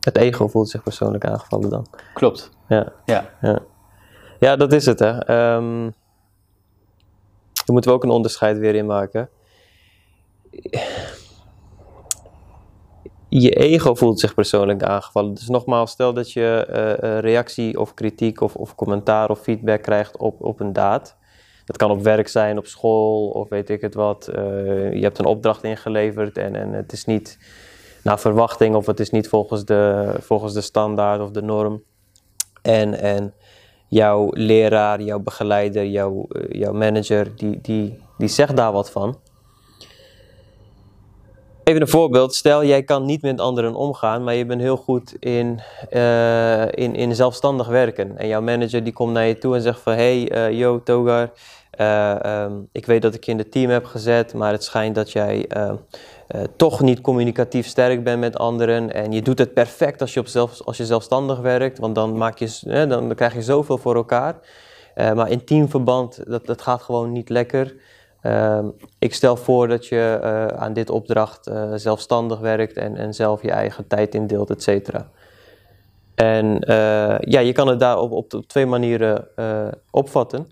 Het 0.00 0.16
ego 0.16 0.48
voelt 0.48 0.68
zich 0.68 0.82
persoonlijk 0.82 1.24
aangevallen 1.24 1.70
dan. 1.70 1.86
Klopt. 2.14 2.58
Ja, 2.70 2.92
Ja. 3.04 3.30
ja. 3.40 3.58
ja 4.38 4.56
dat 4.56 4.72
is 4.72 4.86
het 4.86 4.98
hè. 4.98 5.24
Ehm 5.24 5.90
daar 7.70 7.78
moeten 7.78 7.90
we 7.90 7.96
ook 7.96 8.04
een 8.04 8.16
onderscheid 8.16 8.58
weer 8.58 8.74
in 8.74 8.86
maken. 8.86 9.28
Je 13.28 13.50
ego 13.50 13.94
voelt 13.94 14.20
zich 14.20 14.34
persoonlijk 14.34 14.82
aangevallen. 14.82 15.34
Dus 15.34 15.48
nogmaals, 15.48 15.90
stel 15.90 16.12
dat 16.12 16.32
je 16.32 16.66
eh, 16.66 17.18
reactie 17.18 17.80
of 17.80 17.94
kritiek 17.94 18.40
of, 18.40 18.54
of 18.54 18.74
commentaar 18.74 19.30
of 19.30 19.40
feedback 19.40 19.82
krijgt 19.82 20.16
op, 20.16 20.44
op 20.44 20.60
een 20.60 20.72
daad. 20.72 21.16
Dat 21.64 21.76
kan 21.76 21.90
op 21.90 22.02
werk 22.02 22.28
zijn, 22.28 22.58
op 22.58 22.66
school 22.66 23.28
of 23.28 23.48
weet 23.48 23.70
ik 23.70 23.80
het 23.80 23.94
wat. 23.94 24.28
Eh, 24.28 24.42
je 24.92 25.02
hebt 25.02 25.18
een 25.18 25.24
opdracht 25.24 25.64
ingeleverd 25.64 26.38
en, 26.38 26.56
en 26.56 26.72
het 26.72 26.92
is 26.92 27.04
niet 27.04 27.38
naar 28.02 28.20
verwachting 28.20 28.74
of 28.74 28.86
het 28.86 29.00
is 29.00 29.10
niet 29.10 29.28
volgens 29.28 29.64
de, 29.64 30.14
volgens 30.20 30.52
de 30.54 30.60
standaard 30.60 31.20
of 31.20 31.30
de 31.30 31.42
norm. 31.42 31.82
En, 32.62 33.00
en 33.00 33.34
jouw 33.88 34.28
leraar, 34.32 35.02
jouw 35.02 35.18
begeleider, 35.18 35.86
jouw, 35.86 36.26
eh, 36.28 36.60
jouw 36.60 36.72
manager, 36.72 37.36
die, 37.36 37.58
die, 37.62 37.98
die 38.18 38.28
zegt 38.28 38.56
daar 38.56 38.72
wat 38.72 38.90
van. 38.90 39.18
Even 41.64 41.82
een 41.82 41.88
voorbeeld. 41.88 42.34
Stel, 42.34 42.64
jij 42.64 42.82
kan 42.82 43.04
niet 43.04 43.22
met 43.22 43.40
anderen 43.40 43.74
omgaan, 43.74 44.24
maar 44.24 44.34
je 44.34 44.46
bent 44.46 44.60
heel 44.60 44.76
goed 44.76 45.14
in, 45.18 45.60
eh, 45.90 46.62
in, 46.62 46.94
in 46.94 47.14
zelfstandig 47.14 47.66
werken. 47.66 48.18
En 48.18 48.28
jouw 48.28 48.40
manager 48.40 48.84
die 48.84 48.92
komt 48.92 49.12
naar 49.12 49.26
je 49.26 49.38
toe 49.38 49.54
en 49.54 49.62
zegt 49.62 49.80
van... 49.80 49.92
Hey, 49.92 50.30
eh, 50.30 50.58
yo, 50.58 50.82
Togar, 50.82 51.30
eh, 51.70 52.24
ehm, 52.24 52.52
ik 52.72 52.86
weet 52.86 53.02
dat 53.02 53.14
ik 53.14 53.24
je 53.24 53.30
in 53.30 53.38
het 53.38 53.52
team 53.52 53.70
heb 53.70 53.84
gezet, 53.84 54.34
maar 54.34 54.52
het 54.52 54.64
schijnt 54.64 54.94
dat 54.94 55.12
jij 55.12 55.48
eh, 56.30 56.42
toch 56.56 56.80
niet 56.80 57.00
communicatief 57.00 57.66
sterk 57.66 58.04
bent 58.04 58.20
met 58.20 58.38
anderen. 58.38 58.92
En 58.92 59.12
je 59.12 59.22
doet 59.22 59.38
het 59.38 59.54
perfect 59.54 60.00
als 60.00 60.14
je, 60.14 60.20
op 60.20 60.26
zelf, 60.26 60.62
als 60.62 60.76
je 60.76 60.86
zelfstandig 60.86 61.38
werkt, 61.40 61.78
want 61.78 61.94
dan, 61.94 62.16
maak 62.16 62.38
je, 62.38 62.86
dan, 62.88 63.14
krijg 63.14 63.34
je 63.34 63.42
zoveel 63.42 63.78
voor 63.78 63.94
elkaar. 63.94 64.38
Eh, 64.94 65.12
maar 65.12 65.30
in 65.30 65.44
teamverband, 65.44 66.22
dat, 66.26 66.46
dat 66.46 66.62
gaat 66.62 66.82
gewoon 66.82 67.12
niet 67.12 67.28
lekker. 67.28 67.74
Ehm, 68.20 68.66
ik 68.98 69.14
stel 69.14 69.36
voor 69.36 69.68
dat 69.68 69.86
je 69.86 70.18
eh, 70.22 70.46
aan 70.46 70.72
dit 70.72 70.90
opdracht 70.90 71.50
zelfstandig 71.74 72.38
werkt 72.38 72.76
en, 72.76 72.96
en 72.96 73.14
zelf 73.14 73.42
je 73.42 73.50
eigen 73.50 73.86
tijd 73.86 74.14
indeelt, 74.14 74.50
et 74.50 74.62
cetera. 74.62 75.10
En 76.14 76.58
ja, 77.20 77.40
je 77.40 77.52
kan 77.52 77.68
het 77.68 77.80
daar 77.80 77.98
op, 77.98 78.12
op, 78.12 78.34
op 78.34 78.46
twee 78.46 78.66
manieren 78.66 79.28
opvatten. 79.90 80.46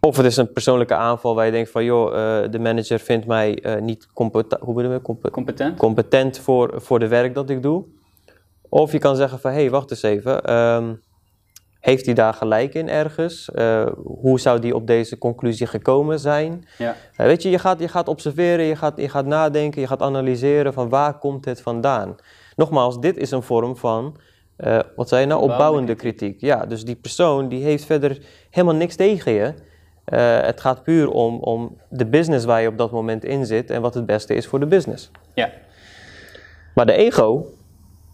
Of 0.00 0.16
het 0.16 0.26
is 0.26 0.36
een 0.36 0.52
persoonlijke 0.52 0.94
aanval 0.94 1.34
waar 1.34 1.46
je 1.46 1.52
denkt 1.52 1.70
van, 1.70 1.84
joh, 1.84 2.06
eh, 2.06 2.50
de 2.50 2.58
manager 2.58 2.98
vindt 2.98 3.26
mij 3.26 3.58
eh, 3.62 3.80
niet 3.82 4.06
competent, 4.14 4.60
hoe 4.62 4.74
bedoel 4.74 4.92
je, 4.92 5.02
compe- 5.02 5.30
Competent? 5.30 5.76
competent 5.78 6.38
voor, 6.38 6.72
voor 6.76 6.98
de 6.98 7.08
werk 7.08 7.34
dat 7.34 7.50
ik 7.50 7.62
doe. 7.62 7.84
Of 8.68 8.92
je 8.92 8.98
kan 8.98 9.16
zeggen 9.16 9.38
van, 9.40 9.50
hé, 9.50 9.60
hey, 9.60 9.70
wacht 9.70 9.90
eens 9.90 10.02
even. 10.02 10.42
ehm, 10.44 10.94
heeft 11.80 12.04
hij 12.04 12.14
daar 12.14 12.34
gelijk 12.34 12.74
in 12.74 12.88
ergens? 12.88 13.50
Eh, 13.50 13.86
hoe 14.04 14.40
zou 14.40 14.58
die 14.60 14.74
op 14.74 14.86
deze 14.86 15.18
conclusie 15.18 15.66
gekomen 15.66 16.20
zijn? 16.20 16.66
Ja. 16.78 16.94
Weet 17.16 17.42
je, 17.42 17.50
je 17.50 17.58
gaat, 17.58 17.80
je 17.80 17.88
gaat 17.88 18.08
observeren, 18.08 18.64
je 18.64 18.76
gaat, 18.76 18.96
je 18.96 19.08
gaat 19.08 19.26
nadenken, 19.26 19.80
je 19.80 19.86
gaat 19.86 20.02
analyseren 20.02 20.72
van 20.72 20.88
waar 20.88 21.18
komt 21.18 21.44
het 21.44 21.60
vandaan. 21.60 22.14
Nogmaals, 22.56 23.00
dit 23.00 23.16
is 23.16 23.30
een 23.30 23.42
vorm 23.42 23.76
van, 23.76 24.16
wat 24.96 25.08
zei 25.08 25.20
je 25.20 25.26
nou, 25.26 25.40
Opbouwende 25.40 25.52
opbouwende 25.52 25.94
kritiek. 25.94 26.40
Ja, 26.40 26.66
dus 26.66 26.84
die 26.84 26.96
persoon 26.96 27.48
die 27.48 27.62
heeft 27.62 27.84
verder 27.84 28.18
helemaal 28.50 28.76
niks 28.76 28.96
tegen 28.96 29.32
je. 29.32 29.54
Eh, 30.06 30.40
het 30.40 30.60
gaat 30.60 30.82
puur 30.82 31.08
om, 31.10 31.38
om 31.38 31.76
de 31.88 32.06
business 32.06 32.44
waar 32.44 32.62
je 32.62 32.68
op 32.68 32.78
dat 32.78 32.90
moment 32.90 33.24
in 33.24 33.46
zit 33.46 33.70
en 33.70 33.80
wat 33.82 33.94
het 33.94 34.06
beste 34.06 34.34
is 34.34 34.46
voor 34.46 34.60
de 34.60 34.66
business. 34.66 35.10
Ja. 35.34 35.50
Maar 36.74 36.86
de 36.86 36.92
ego, 36.92 37.46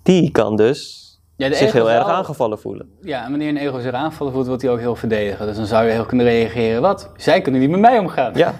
die 0.02 0.30
kan 0.30 0.56
dus 0.56 1.00
Ja, 1.36 1.48
de 1.48 1.54
zich 1.54 1.72
heel 1.72 1.90
erg 1.90 2.06
aangevallen 2.06 2.58
voelen. 2.58 2.90
Ja, 3.00 3.24
en 3.24 3.30
wanneer 3.30 3.48
een 3.48 3.56
ego 3.56 3.78
zich 3.80 3.92
aanvallen 3.92 4.32
voelt, 4.32 4.46
wordt 4.46 4.62
hij 4.62 4.70
ook 4.70 4.78
heel 4.78 4.96
verdedigen. 4.96 5.46
Dus 5.46 5.56
dan 5.56 5.66
zou 5.66 5.84
je 5.86 5.92
heel 5.92 6.04
kunnen 6.06 6.26
reageren, 6.26 6.80
wat? 6.82 7.12
Zij 7.16 7.40
kunnen 7.40 7.60
niet 7.60 7.70
met 7.70 7.80
mij 7.80 7.98
omgaan. 7.98 8.32
Ja, 8.34 8.54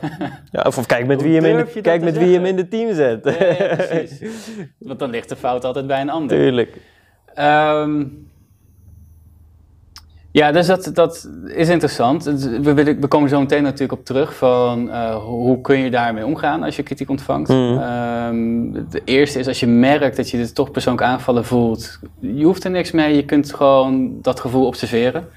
ja 0.51 0.63
of, 0.67 0.79
of 0.79 0.87
kijk 0.87 1.07
met 1.07 1.23
wie 1.23 1.33
je 1.33 1.41
hem 1.41 1.59
in, 1.59 1.65
de- 1.75 1.81
kijk 1.81 2.03
met 2.03 2.19
wie 2.19 2.27
je 2.29 2.35
hem 2.35 2.45
in 2.47 2.57
de 2.57 2.69
team 2.69 2.95
zet. 2.95 3.25
Ja, 3.25 3.47
ja, 3.67 3.75
precies. 3.77 4.51
Want 4.79 4.99
dan 4.99 5.11
ligt 5.11 5.29
de 5.29 5.37
fout 5.37 5.65
altijd 5.65 5.87
bij 5.87 6.01
een 6.01 6.11
ander. 6.11 6.37
Tuurlijk. 6.37 6.81
Ehm, 7.35 8.05
ja, 10.33 10.53
dus 10.53 10.67
dat, 10.67 10.91
dat 10.95 11.29
is 11.47 11.69
interessant. 11.69 12.25
We, 12.25 12.75
willen, 12.75 13.01
we 13.01 13.07
komen 13.07 13.29
zo 13.29 13.41
meteen 13.41 13.63
natuurlijk 13.63 13.99
op 13.99 14.05
terug 14.05 14.35
van 14.35 14.89
uh, 14.89 15.15
hoe 15.15 15.61
kun 15.61 15.79
je 15.79 15.91
daarmee 15.91 16.27
omgaan 16.27 16.63
als 16.63 16.77
je 16.77 16.83
kritiek 16.83 17.11
ontvangt. 17.11 17.49
Mhm. 17.49 17.79
Ehm, 17.79 18.73
de 18.91 19.03
eerste 19.05 19.39
is 19.39 19.47
als 19.47 19.61
je 19.61 19.67
merkt 19.67 20.17
dat 20.17 20.31
je 20.31 20.37
dit 20.37 20.55
toch 20.55 20.71
persoonlijk 20.71 21.07
aanvallen 21.07 21.45
voelt. 21.45 21.99
Je 22.21 22.45
hoeft 22.45 22.65
er 22.65 22.71
niks 22.71 22.91
mee, 22.91 23.17
je 23.17 23.25
kunt 23.25 23.55
gewoon 23.55 24.19
dat 24.23 24.41
gevoel 24.41 24.67
observeren. 24.67 25.29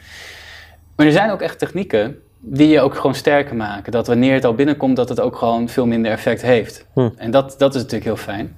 Maar 0.96 1.06
er 1.06 1.12
zijn 1.12 1.32
ook 1.32 1.42
echt 1.42 1.60
technieken 1.60 2.20
die 2.40 2.68
je 2.68 2.82
ook 2.82 2.96
gewoon 2.96 3.16
sterker 3.16 3.56
maken. 3.56 3.92
Dat 3.92 4.08
wanneer 4.08 4.34
het 4.34 4.46
al 4.46 4.54
binnenkomt, 4.54 4.96
dat 4.96 5.10
het 5.10 5.20
ook 5.20 5.36
gewoon 5.36 5.70
veel 5.70 5.86
minder 5.86 6.12
effect 6.12 6.42
heeft. 6.42 6.86
Hm. 6.94 7.10
En 7.18 7.32
dat, 7.32 7.56
dat 7.58 7.76
is 7.76 7.82
natuurlijk 7.82 8.06
heel 8.06 8.18
fijn. 8.18 8.58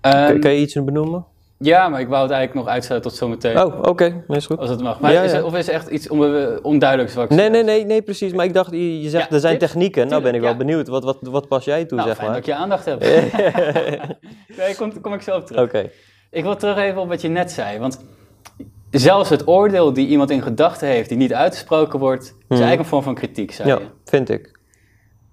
Kan, 0.00 0.12
Ehm, 0.12 0.40
kan 0.40 0.52
je 0.52 0.60
iets 0.60 0.74
benoemen? 0.74 1.24
Ja, 1.62 1.88
maar 1.88 2.00
ik 2.00 2.08
wou 2.08 2.22
het 2.22 2.30
eigenlijk 2.30 2.64
nog 2.64 2.74
uitstellen 2.74 3.02
tot 3.02 3.14
zometeen. 3.14 3.58
Oh, 3.64 3.78
oké, 3.82 4.24
is 4.28 4.46
goed. 4.46 4.58
Als 4.58 4.70
het 4.70 4.82
mag. 4.82 5.00
Maar 5.00 5.12
Ja, 5.12 5.22
is 5.22 5.30
ja. 5.30 5.36
het- 5.36 5.46
of 5.46 5.54
is 5.56 5.68
er 5.68 5.74
echt 5.74 5.88
iets 5.88 6.08
on, 6.08 6.58
onduidelijks 6.62 7.14
wat 7.14 7.24
ik 7.24 7.30
Nee, 7.30 7.38
zeg? 7.40 7.50
nee, 7.50 7.62
nee, 7.62 7.84
nee, 7.84 8.02
precies. 8.02 8.32
Maar 8.32 8.44
ik 8.44 8.54
dacht, 8.54 8.70
je, 8.70 9.00
je 9.02 9.08
zegt 9.08 9.28
Ja, 9.28 9.34
er 9.34 9.40
zijn 9.40 9.58
tips? 9.58 9.72
technieken. 9.72 10.08
Nou 10.08 10.22
ben 10.22 10.34
ik 10.34 10.40
wel 10.40 10.56
benieuwd. 10.56 10.88
Wat, 10.88 11.04
wat, 11.04 11.18
wat 11.20 11.48
pas 11.48 11.64
jij 11.64 11.84
toe, 11.84 11.96
Nou, 11.96 12.08
zeg 12.08 12.18
fijn 12.18 12.30
maar? 12.30 12.38
dat 12.38 12.46
je 12.46 12.54
aandacht 12.54 12.84
hebt. 12.84 13.04
nee, 14.58 14.74
kom, 14.76 15.00
kom 15.00 15.14
ik 15.14 15.22
zo 15.22 15.36
op 15.36 15.46
terug. 15.46 15.62
Oké. 15.64 15.90
Ik 16.30 16.42
wil 16.42 16.56
terug 16.56 16.76
even 16.76 17.00
op 17.00 17.08
wat 17.08 17.20
je 17.20 17.28
net 17.28 17.50
zei. 17.52 17.78
Want 17.78 18.04
zelfs 18.90 19.28
het 19.30 19.48
oordeel 19.48 19.92
die 19.92 20.06
iemand 20.08 20.30
in 20.30 20.42
gedachten 20.42 20.88
heeft, 20.88 21.08
die 21.08 21.18
niet 21.18 21.34
uitgesproken 21.34 21.98
wordt, 21.98 22.24
is 22.24 22.34
eigenlijk 22.48 22.80
een 22.80 22.86
vorm 22.86 23.02
van 23.02 23.14
kritiek, 23.14 23.52
zei 23.52 23.70
Hmm. 23.70 23.78
Ja, 23.80 23.84
je. 23.84 23.90
vind 24.10 24.28
ik. 24.28 24.58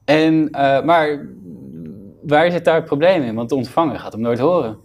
En, 0.05 0.49
eh, 0.51 0.81
maar 0.83 1.27
waar 2.21 2.51
zit 2.51 2.65
daar 2.65 2.75
het 2.75 2.85
probleem 2.85 3.23
in? 3.23 3.35
Want 3.35 3.49
de 3.49 3.55
ontvanger 3.55 3.99
gaat 3.99 4.11
hem 4.11 4.21
nooit 4.21 4.39
horen. 4.39 4.77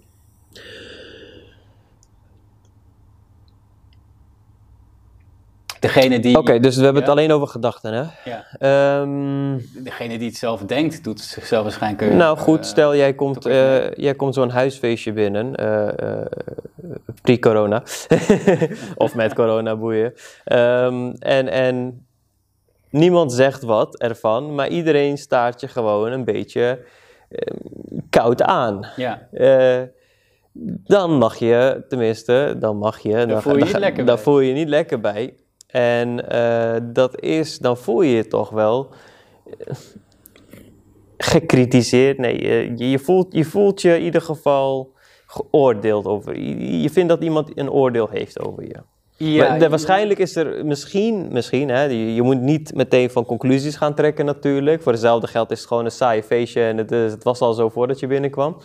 Degene 5.82 6.20
die, 6.20 6.38
Oké, 6.38 6.60
dus 6.60 6.76
we 6.76 6.82
hebben 6.84 7.02
Ja. 7.02 7.08
het 7.08 7.18
alleen 7.18 7.32
over 7.32 7.48
gedachten, 7.48 7.92
hè? 7.92 8.30
ja, 8.30 8.44
Ehm, 8.58 9.58
degene 9.84 10.18
die 10.18 10.28
het 10.28 10.36
zelf 10.36 10.60
denkt, 10.60 11.04
doet 11.04 11.18
het 11.20 11.28
zichzelf 11.28 11.62
waarschijnlijk... 11.62 12.12
nou 12.14 12.38
goed, 12.38 12.58
eh, 12.58 12.64
stel 12.64 12.96
jij 12.96 13.14
komt, 13.14 13.46
eh, 13.46 13.90
jij 13.90 14.14
komt 14.14 14.34
zo'n 14.34 14.50
huisfeestje 14.50 15.12
binnen, 15.12 15.54
eh, 15.54 15.88
eh, 16.20 16.26
pre-corona, 17.22 17.82
of 18.96 19.14
met 19.14 19.34
corona 19.34 19.76
boeien, 19.76 20.12
Ehm, 20.44 21.10
en, 21.18 21.48
en 21.48 22.06
niemand 22.90 23.32
zegt 23.32 23.62
wat 23.62 23.98
ervan, 23.98 24.54
maar 24.54 24.68
iedereen 24.68 25.18
staart 25.18 25.60
je 25.60 25.68
gewoon 25.68 26.12
een 26.12 26.24
beetje 26.24 26.84
eh, 27.28 27.54
koud 28.10 28.42
aan. 28.42 28.86
Ja, 28.96 29.28
Eh, 29.32 29.80
dan 30.84 31.10
mag 31.18 31.36
je, 31.36 31.84
tenminste, 31.88 32.56
dan 32.58 32.76
mag 32.76 32.98
je. 32.98 33.26
Dan, 33.26 33.42
voel 33.42 33.52
je 33.52 33.58
dan 33.58 33.68
niet 33.68 33.78
lekker 33.78 34.04
dan 34.04 34.18
voel 34.18 34.40
je 34.40 34.48
je 34.48 34.54
niet 34.54 34.68
lekker 34.68 35.00
bij. 35.00 35.34
En 35.72 36.28
eh, 36.28 36.80
dat 36.82 37.20
is, 37.20 37.58
dan 37.58 37.76
voel 37.76 38.02
je 38.02 38.14
je 38.16 38.26
toch 38.26 38.50
wel 38.50 38.88
eh, 39.58 39.74
gecritiseerd. 41.16 42.18
Nee, 42.18 42.42
je, 42.76 42.90
je, 42.90 42.98
voelt, 42.98 43.26
je 43.30 43.44
voelt 43.44 43.82
je 43.82 43.96
in 43.96 44.02
ieder 44.02 44.20
geval 44.22 44.92
geoordeeld 45.26 46.06
over. 46.06 46.38
Je, 46.40 46.80
je 46.82 46.90
vindt 46.90 47.08
dat 47.08 47.22
iemand 47.22 47.50
een 47.58 47.70
oordeel 47.70 48.08
heeft 48.10 48.40
over 48.40 48.62
je. 48.62 48.76
ja 49.16 49.58
de- 49.58 49.68
waarschijnlijk 49.68 50.18
is 50.18 50.36
er 50.36 50.66
misschien, 50.66 51.28
misschien 51.32 51.68
hè, 51.68 51.82
je, 51.82 52.14
je 52.14 52.22
moet 52.22 52.40
niet 52.40 52.74
meteen 52.74 53.10
van 53.10 53.24
conclusies 53.24 53.76
gaan 53.76 53.94
trekken 53.94 54.24
natuurlijk. 54.24 54.82
Voor 54.82 54.92
hetzelfde 54.92 55.26
geld 55.26 55.50
is 55.50 55.58
het 55.58 55.68
gewoon 55.68 55.84
een 55.84 55.90
saai 55.90 56.22
feestje 56.22 56.62
en 56.62 56.76
het, 56.76 56.90
het 56.90 57.24
was 57.24 57.40
al 57.40 57.52
zo 57.52 57.68
voordat 57.68 58.00
je 58.00 58.06
binnenkwam. 58.06 58.56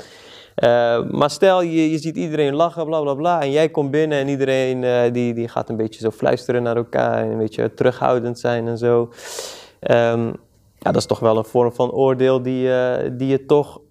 Eh, 0.58 1.04
maar 1.10 1.30
stel, 1.30 1.62
je, 1.62 1.92
je 1.92 1.98
ziet 1.98 2.16
iedereen 2.16 2.54
lachen, 2.54 2.86
bla 2.86 3.02
bla 3.02 3.14
bla, 3.14 3.42
en 3.42 3.52
jij 3.52 3.70
komt 3.70 3.92
binnen 3.92 4.18
en 4.18 4.28
iedereen 4.28 4.84
eh, 4.84 5.14
die, 5.14 5.34
die 5.34 5.48
gaat 5.48 5.70
een 5.70 5.76
beetje 5.76 6.00
zo 6.00 6.12
fluisteren 6.12 6.64
naar 6.64 6.76
elkaar 6.76 7.24
en 7.24 7.32
een 7.32 7.38
beetje 7.38 7.74
terughoudend 7.74 8.40
zijn 8.40 8.68
en 8.68 8.78
zo. 8.78 9.10
Ehm, 9.80 10.26
ja, 10.80 10.92
dat 10.92 10.96
is 10.96 11.06
toch 11.06 11.20
wel 11.20 11.38
een 11.38 11.46
vorm 11.46 11.74
van 11.74 11.92
oordeel 11.92 12.42
die, 12.42 12.74
eh, 12.74 13.12
die 13.14 13.28
je 13.28 13.46
toch 13.46 13.82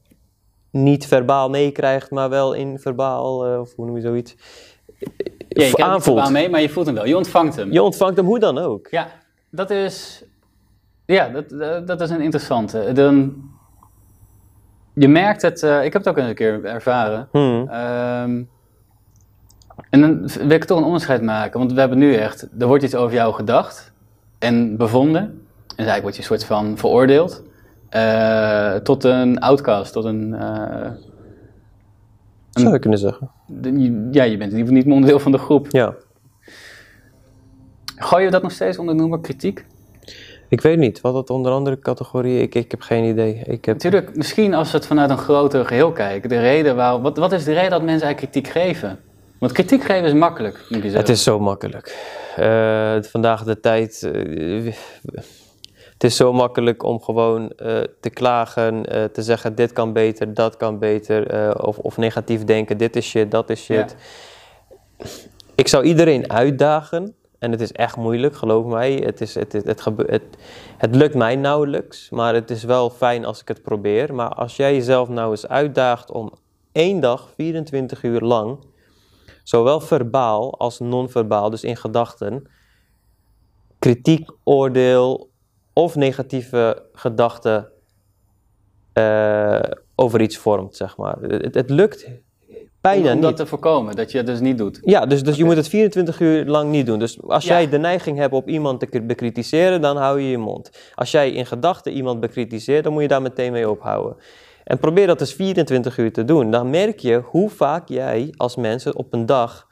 niet 0.70 1.06
verbaal 1.06 1.50
meekrijgt, 1.50 2.10
maar 2.10 2.28
wel 2.28 2.52
in 2.52 2.78
verbaal, 2.78 3.60
of 3.60 3.74
hoe 3.74 3.86
noem 3.86 3.96
je 3.96 4.02
zoiets, 4.02 4.36
ja, 5.48 5.64
je 5.64 5.76
aanvoelt. 5.76 6.02
verbaal 6.02 6.30
mee, 6.30 6.48
maar 6.48 6.60
je 6.60 6.68
voelt 6.68 6.86
hem 6.86 6.94
wel. 6.94 7.06
Je 7.06 7.16
ontvangt 7.16 7.56
hem. 7.56 7.72
Je 7.72 7.82
ontvangt 7.82 8.16
hem 8.16 8.26
hoe 8.26 8.38
dan 8.38 8.58
ook. 8.58 8.86
Ja, 8.90 9.08
dat 9.50 9.70
is, 9.70 10.24
ja, 11.04 11.28
dat, 11.28 11.48
dat, 11.48 11.86
dat 11.86 12.00
is 12.00 12.10
een 12.10 12.20
interessante. 12.20 12.92
Dan, 12.92 13.34
je 14.98 15.08
merkt 15.08 15.42
het, 15.42 15.62
eh, 15.62 15.84
ik 15.84 15.92
heb 15.92 16.04
het 16.04 16.08
ook 16.08 16.16
een 16.24 16.34
keer 16.34 16.64
ervaren. 16.64 17.28
Hmm. 17.32 17.68
Ehm, 17.68 18.42
en 19.90 20.00
dan 20.00 20.26
wil 20.26 20.50
ik 20.50 20.64
toch 20.64 20.78
een 20.78 20.84
onderscheid 20.84 21.22
maken, 21.22 21.58
want 21.58 21.72
we 21.72 21.80
hebben 21.80 21.98
nu 21.98 22.14
echt, 22.14 22.48
er 22.58 22.66
wordt 22.66 22.84
iets 22.84 22.94
over 22.94 23.14
jou 23.14 23.34
gedacht 23.34 23.92
en 24.38 24.76
bevonden. 24.76 25.22
En 25.22 25.84
eigenlijk 25.84 26.02
word 26.02 26.14
je 26.14 26.20
een 26.20 26.26
soort 26.28 26.44
van 26.44 26.78
veroordeeld 26.78 27.42
eh, 27.88 28.74
tot 28.74 29.04
een 29.04 29.40
outcast, 29.40 29.92
tot 29.92 30.04
een, 30.04 30.34
eh, 30.34 30.90
Zou 32.50 32.72
je 32.72 32.78
kunnen 32.78 32.98
zeggen. 32.98 33.30
de- 33.46 34.08
ja, 34.10 34.22
je 34.22 34.36
bent 34.36 34.52
in 34.52 34.58
ieder 34.58 34.58
geval 34.58 34.72
niet 34.74 34.84
meer 34.84 34.94
onderdeel 34.94 35.18
van 35.18 35.32
de 35.32 35.38
groep. 35.38 35.66
Ja. 35.70 35.94
Gooi 37.96 38.24
je 38.24 38.30
dat 38.30 38.42
nog 38.42 38.52
steeds 38.52 38.78
onder 38.78 38.94
de 38.94 39.00
noemer 39.00 39.20
kritiek? 39.20 39.66
Ik 40.56 40.62
weet 40.62 40.78
niet, 40.78 41.00
wat 41.00 41.14
dat 41.14 41.30
onder 41.30 41.52
andere 41.52 41.78
categorieën, 41.78 42.40
ik, 42.40 42.54
ik 42.54 42.70
heb 42.70 42.80
geen 42.80 43.04
idee. 43.04 43.42
Ik 43.44 43.64
heb, 43.64 43.74
Natuurlijk, 43.74 44.16
misschien 44.16 44.54
als 44.54 44.70
we 44.70 44.76
het 44.76 44.86
vanuit 44.86 45.10
een 45.10 45.18
groter 45.18 45.66
geheel 45.66 45.92
kijken, 45.92 46.28
de 46.28 46.40
reden 46.40 46.76
waar, 46.76 47.00
wat, 47.00 47.16
wat 47.16 47.32
is 47.32 47.44
de 47.44 47.52
reden 47.52 47.70
dat 47.70 47.82
mensen 47.82 48.06
eigenlijk 48.06 48.32
kritiek 48.32 48.52
geven? 48.52 48.98
Want 49.38 49.52
kritiek 49.52 49.82
geven 49.84 50.04
is 50.04 50.12
makkelijk, 50.12 50.54
moet 50.54 50.68
je 50.68 50.80
zeggen. 50.80 51.00
het 51.00 51.08
is 51.08 51.22
zo 51.22 51.38
makkelijk. 51.38 51.96
Eh, 52.36 52.96
vandaag 53.02 53.44
de 53.44 53.60
tijd, 53.60 54.02
eh, 54.02 54.74
het 55.92 56.04
is 56.04 56.16
zo 56.16 56.32
makkelijk 56.32 56.82
om 56.82 57.02
gewoon 57.02 57.50
eh, 57.50 57.80
te 58.00 58.10
klagen, 58.10 58.82
te 59.12 59.22
zeggen 59.22 59.54
dit 59.54 59.72
kan 59.72 59.92
beter, 59.92 60.34
dat 60.34 60.56
kan 60.56 60.78
beter, 60.78 61.52
of, 61.62 61.78
of 61.78 61.96
negatief 61.96 62.44
denken, 62.44 62.78
dit 62.78 62.96
is 62.96 63.08
shit, 63.08 63.30
dat 63.30 63.50
is 63.50 63.64
shit. 63.64 63.96
Ik 65.54 65.68
zou 65.68 65.84
iedereen 65.84 66.30
uitdagen, 66.30 67.14
en 67.38 67.50
het 67.50 67.60
is 67.60 67.72
echt 67.72 67.96
moeilijk, 67.96 68.36
geloof 68.36 68.66
mij. 68.66 68.94
Het, 68.94 69.20
is, 69.20 69.34
het, 69.34 69.52
het, 69.52 69.84
het, 69.96 70.36
het, 70.76 70.94
lukt 70.94 71.14
mij 71.14 71.36
nauwelijks, 71.36 72.10
maar 72.10 72.34
het 72.34 72.50
is 72.50 72.64
wel 72.64 72.90
fijn 72.90 73.24
als 73.24 73.40
ik 73.40 73.48
het 73.48 73.62
probeer. 73.62 74.14
Maar 74.14 74.28
als 74.28 74.56
jij 74.56 74.74
jezelf 74.74 75.08
nou 75.08 75.30
eens 75.30 75.48
uitdaagt 75.48 76.10
om 76.10 76.32
één 76.72 77.00
dag, 77.00 77.30
24 77.34 78.02
uur 78.02 78.20
lang, 78.20 78.58
zowel 79.42 79.80
verbaal 79.80 80.58
als 80.58 80.78
non-verbaal, 80.78 81.50
dus 81.50 81.64
in 81.64 81.76
gedachten, 81.76 82.48
kritiek, 83.78 84.30
oordeel 84.44 85.30
of 85.72 85.94
negatieve 85.94 86.88
gedachten 86.92 87.70
eh, 88.92 89.60
over 89.94 90.20
iets 90.20 90.36
vormt, 90.36 90.76
zeg 90.76 90.96
maar. 90.96 91.16
Het 91.20 91.70
lukt 91.70 92.08
bijna 92.88 93.02
om, 93.04 93.08
om 93.08 93.14
niet. 93.14 93.22
dat 93.22 93.36
te 93.36 93.46
voorkomen, 93.46 93.96
dat 93.96 94.10
je 94.10 94.16
het 94.18 94.26
dus 94.26 94.40
niet 94.40 94.58
doet. 94.58 94.78
Ja, 94.82 95.06
dus, 95.06 95.22
dus 95.22 95.36
je 95.36 95.44
moet 95.44 95.56
het 95.56 95.68
24 95.68 96.20
uur 96.20 96.44
lang 96.44 96.70
niet 96.70 96.86
doen. 96.86 96.98
Dus 96.98 97.18
als 97.26 97.44
Ja. 97.44 97.54
jij 97.54 97.68
de 97.68 97.78
neiging 97.78 98.18
hebt 98.18 98.32
op 98.34 98.48
iemand 98.48 98.80
te 98.80 99.02
bekritiseren, 99.02 99.80
dan 99.80 99.96
hou 99.96 100.20
je 100.20 100.30
je 100.30 100.38
mond. 100.38 100.70
Als 100.94 101.10
jij 101.10 101.30
in 101.30 101.46
gedachten 101.46 101.92
iemand 101.92 102.20
bekritiseert, 102.20 102.84
dan 102.84 102.92
moet 102.92 103.02
je 103.02 103.08
daar 103.08 103.22
meteen 103.22 103.52
mee 103.52 103.70
ophouden. 103.70 104.16
En 104.64 104.78
probeer 104.78 105.06
dat 105.06 105.18
dus 105.18 105.32
24 105.32 105.98
uur 105.98 106.12
te 106.12 106.24
doen. 106.24 106.50
Dan 106.50 106.70
merk 106.70 106.98
je 106.98 107.20
hoe 107.24 107.50
vaak 107.50 107.88
jij 107.88 108.32
als 108.36 108.56
mens 108.56 108.92
op 108.92 109.12
een 109.12 109.26
dag 109.26 109.66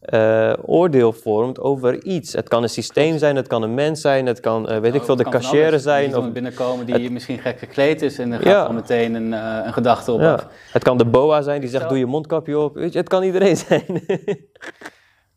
eh, 0.00 0.52
oordeel 0.62 1.12
vormt 1.12 1.60
over 1.60 2.04
iets. 2.04 2.32
Het 2.32 2.48
kan 2.48 2.62
een 2.62 2.68
systeem 2.68 3.18
zijn, 3.18 3.36
het 3.36 3.46
kan 3.46 3.62
een 3.62 3.74
mens 3.74 4.00
zijn, 4.00 4.26
het 4.26 4.40
kan, 4.40 4.68
eh, 4.68 4.78
weet 4.78 4.94
ik 4.94 5.02
veel, 5.02 5.16
de 5.16 5.22
Het 5.22 5.32
cashier 5.32 5.78
zijn. 5.78 6.16
Of, 6.16 6.32
binnenkomen 6.32 6.86
die 6.86 7.10
misschien 7.10 7.38
gek 7.38 7.58
gekleed 7.58 8.02
is 8.02 8.18
en 8.18 8.30
dan 8.30 8.38
gaat 8.38 8.48
Ja. 8.48 8.62
al 8.62 8.72
meteen 8.72 9.14
een, 9.14 9.32
eh, 9.34 9.60
een 9.64 9.72
gedachte 9.72 10.12
op 10.12 10.20
ja. 10.20 10.32
af. 10.32 10.46
Het 10.72 10.82
kan 10.82 10.98
de 10.98 11.04
boa 11.04 11.42
zijn 11.42 11.60
die 11.60 11.70
zegt, 11.70 11.82
Zo. 11.82 11.88
doe 11.88 11.98
je 11.98 12.06
mondkapje 12.06 12.58
op. 12.58 12.74
Weet 12.74 12.92
je, 12.92 12.98
het 12.98 13.08
kan 13.08 13.22
iedereen 13.22 13.56
zijn. 13.68 13.84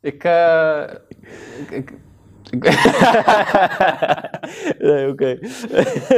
Ik, 0.02 0.24
ik, 1.70 1.70
ik, 1.70 1.94
nee, 4.80 5.08
oké. 5.08 5.40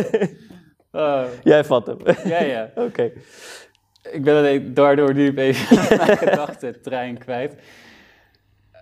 oh, 0.91 1.23
jij 1.43 1.63
vat 1.63 1.87
hem. 1.87 1.97
ja, 2.25 2.41
ja. 2.41 2.69
oké. 2.75 3.11
Ik 4.11 4.23
ben 4.23 4.35
alleen 4.37 4.73
daardoor 4.73 5.13
nu 5.13 5.33
even 5.35 5.97
mijn 5.97 6.17
gedachtentrein 6.17 7.17
kwijt. 7.17 7.55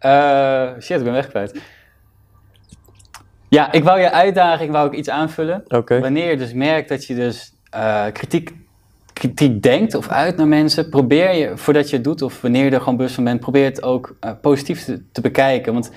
Eh, 0.02 0.70
shit, 0.80 0.98
ik 0.98 1.04
ben 1.04 1.14
weg 1.14 1.28
kwijt. 1.28 1.62
Ja, 3.50 3.72
ik 3.72 3.84
wou 3.84 4.00
je 4.00 4.12
uitdaging, 4.12 4.72
wou 4.72 4.88
ik 4.88 4.94
iets 4.94 5.10
aanvullen. 5.10 5.64
Wanneer 6.02 6.30
je 6.30 6.38
dus 6.38 6.54
merkt 6.54 6.90
dat 6.90 7.06
je 7.06 7.16
dus 7.16 7.54
eh, 7.70 8.06
kritiek, 8.14 8.52
kritiek 9.14 9.62
denkt 9.62 9.96
of 9.96 10.08
uit 10.08 10.38
naar 10.38 10.48
mensen, 10.48 10.90
probeer 10.90 11.34
je, 11.36 11.58
voordat 11.58 11.90
je 11.90 11.96
het 11.96 12.04
doet 12.04 12.22
of 12.22 12.42
wanneer 12.42 12.64
je 12.66 12.72
er 12.72 12.80
gewoon 12.80 12.96
bewust 12.98 13.16
van 13.16 13.24
bent, 13.24 13.40
probeer 13.40 13.66
het 13.66 13.84
ook 13.84 14.16
eh, 14.20 14.32
positief 14.42 14.84
te, 14.84 15.02
te 15.12 15.22
bekijken. 15.22 15.74
Want 15.74 15.92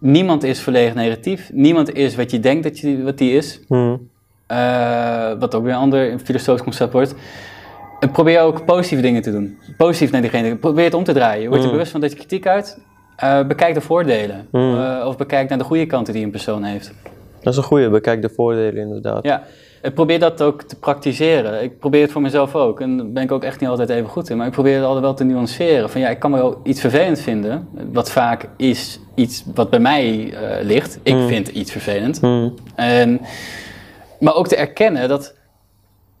niemand 0.00 0.42
is 0.42 0.60
volledig 0.60 0.94
negatief. 0.94 1.50
Niemand 1.52 1.94
is 1.94 2.16
wat 2.16 2.30
je 2.30 2.40
denkt 2.40 2.62
dat 2.62 2.78
je, 2.78 3.02
wat 3.02 3.18
die 3.18 3.32
is. 3.32 3.60
Hmm. 3.66 4.08
Wat 5.38 5.54
ook 5.54 5.62
weer 5.62 5.72
een 5.72 5.78
ander 5.78 6.18
filosofisch 6.18 6.62
concept 6.62 6.92
wordt. 6.92 7.14
En 8.00 8.10
probeer 8.10 8.40
ook 8.40 8.64
positieve 8.64 9.02
dingen 9.02 9.22
te 9.22 9.30
doen. 9.30 9.58
Positief 9.76 10.10
naar 10.10 10.20
diegene. 10.20 10.56
Probeer 10.56 10.84
het 10.84 10.94
om 10.94 11.04
te 11.04 11.12
draaien. 11.12 11.48
Word 11.48 11.60
je 11.60 11.66
Mm. 11.66 11.72
bewust 11.72 11.90
van 11.90 12.00
dat 12.00 12.10
je 12.10 12.16
kritiek 12.16 12.46
uit. 12.46 12.78
Eh, 13.18 13.46
bekijk 13.46 13.74
de 13.74 13.80
voordelen. 13.80 14.48
Mm. 14.50 14.80
Eh, 14.80 15.06
of 15.06 15.16
bekijk 15.16 15.48
naar 15.48 15.58
de 15.58 15.64
goede 15.64 15.86
kanten 15.86 16.14
die 16.14 16.24
een 16.24 16.30
persoon 16.30 16.62
heeft. 16.62 16.92
Dat 17.40 17.52
is 17.52 17.58
een 17.58 17.64
goede, 17.64 17.90
bekijk 17.90 18.22
de 18.22 18.28
voordelen 18.28 18.82
inderdaad. 18.82 19.24
Ja. 19.24 19.42
Ik 19.82 19.94
probeer 19.94 20.18
dat 20.18 20.42
ook 20.42 20.62
te 20.62 20.78
praktiseren. 20.78 21.62
Ik 21.62 21.78
probeer 21.78 22.02
het 22.02 22.12
voor 22.12 22.22
mezelf 22.22 22.54
ook. 22.54 22.80
En 22.80 22.96
daar 22.96 23.06
ben 23.06 23.22
ik 23.22 23.32
ook 23.32 23.42
echt 23.44 23.60
niet 23.60 23.68
altijd 23.68 23.88
even 23.88 24.08
goed 24.08 24.30
in. 24.30 24.36
Maar 24.36 24.46
ik 24.46 24.52
probeer 24.52 24.74
het 24.74 24.84
altijd 24.84 25.04
wel 25.04 25.14
te 25.14 25.24
nuanceren. 25.24 25.90
Van 25.90 26.00
ja, 26.00 26.08
ik 26.08 26.18
kan 26.18 26.32
wel 26.32 26.60
iets 26.62 26.80
vervelend 26.80 27.20
vinden. 27.20 27.68
Wat 27.92 28.10
vaak 28.10 28.48
is 28.56 29.00
iets 29.14 29.44
wat 29.54 29.70
bij 29.70 29.78
mij 29.78 30.32
eh, 30.32 30.64
ligt. 30.64 30.98
Ik 31.02 31.14
Mm. 31.14 31.28
vind 31.28 31.48
iets 31.48 31.72
vervelend. 31.72 32.20
Hmm. 32.20 32.54
En, 32.74 33.20
maar 34.20 34.34
ook 34.34 34.48
te 34.48 34.56
erkennen 34.56 35.08
dat 35.08 35.34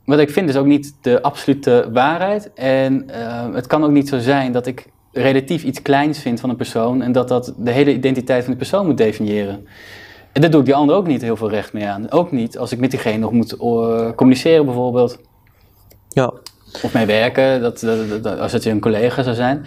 wat 0.04 0.18
ik 0.18 0.30
vind 0.30 0.48
is 0.48 0.56
ook 0.56 0.66
niet 0.66 0.94
de 1.00 1.22
absolute 1.22 1.88
waarheid. 1.92 2.50
En 2.54 3.06
het 3.52 3.66
kan 3.66 3.84
ook 3.84 3.90
niet 3.90 4.08
zo 4.08 4.18
zijn 4.18 4.52
dat 4.52 4.66
ik 4.66 4.86
relatief 5.12 5.64
iets 5.64 5.82
kleins 5.82 6.18
vind 6.18 6.40
van 6.40 6.50
een 6.50 6.56
persoon 6.56 7.02
en 7.02 7.12
dat 7.12 7.28
dat 7.28 7.54
de 7.56 7.70
hele 7.70 7.92
identiteit 7.92 8.40
van 8.44 8.48
die 8.52 8.58
persoon 8.68 8.86
moet 8.86 8.96
definiëren. 8.96 9.66
En 10.32 10.40
daar 10.40 10.50
doe 10.50 10.60
ik 10.60 10.66
die 10.66 10.74
ander 10.74 10.96
ook 10.96 11.06
niet 11.06 11.22
heel 11.22 11.36
veel 11.36 11.50
recht 11.50 11.72
mee 11.72 11.86
aan. 11.86 12.10
Ook 12.10 12.32
niet 12.32 12.58
als 12.58 12.72
ik 12.72 12.78
met 12.78 12.90
diegene 12.90 13.18
nog 13.18 13.32
moet 13.32 13.52
eh, 13.52 14.10
communiceren 14.14 14.64
bijvoorbeeld. 14.64 15.18
Ja. 16.08 16.32
Of 16.82 16.94
mee 16.94 17.06
werken, 17.06 17.60
dat, 17.60 17.80
dat, 17.80 18.22
dat- 18.22 18.38
als 18.38 18.52
het 18.52 18.62
je 18.62 18.70
een 18.70 18.80
collega 18.80 19.22
zou 19.22 19.34
zijn. 19.36 19.64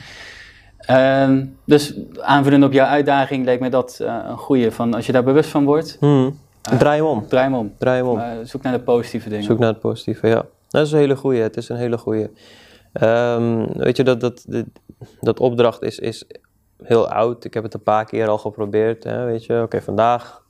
Ehm, 0.77 1.45
dus 1.65 1.93
aanvullend 2.19 2.63
op 2.63 2.71
jouw 2.73 2.85
uitdaging 2.87 3.45
leek 3.45 3.59
mij 3.59 3.69
dat 3.69 3.99
eh, 4.01 4.15
een 4.27 4.37
goede. 4.37 4.71
Van 4.71 4.93
als 4.93 5.05
je 5.05 5.11
daar 5.11 5.23
bewust 5.23 5.49
van 5.49 5.65
wordt, 5.65 5.97
Hmm. 5.99 6.37
Draai 6.77 6.97
hem 7.01 7.09
om. 7.09 7.27
draai 7.27 7.43
hem 7.45 7.55
om. 7.55 7.73
Draai 7.77 7.97
hem 7.97 8.07
om. 8.07 8.19
Eh, 8.19 8.25
zoek 8.43 8.61
naar 8.61 8.73
de 8.73 8.79
positieve 8.83 9.29
dingen. 9.29 9.43
Zoek 9.43 9.59
naar 9.59 9.69
het 9.69 9.79
positieve, 9.79 10.27
ja. 10.27 10.45
Dat 10.69 10.85
is 10.85 10.91
een 10.91 10.99
hele 10.99 11.15
goeie, 11.15 11.41
het 11.41 11.57
is 11.57 11.69
een 11.69 11.75
hele 11.77 11.97
goeie. 11.97 12.27
Ehm, 12.93 13.65
weet 13.73 13.97
je, 13.97 14.03
dat, 14.03 14.19
dat, 14.19 14.45
dat, 15.19 15.39
opdracht 15.39 15.81
is, 15.81 15.99
is 15.99 16.25
heel 16.83 17.09
oud. 17.09 17.43
Ik 17.43 17.53
heb 17.53 17.63
het 17.63 17.73
een 17.73 17.83
paar 17.83 18.05
keer 18.05 18.27
al 18.27 18.37
geprobeerd, 18.37 19.03
hè, 19.03 19.25
weet 19.25 19.45
je. 19.45 19.61
Oké, 19.61 19.81
vandaag 19.81 20.41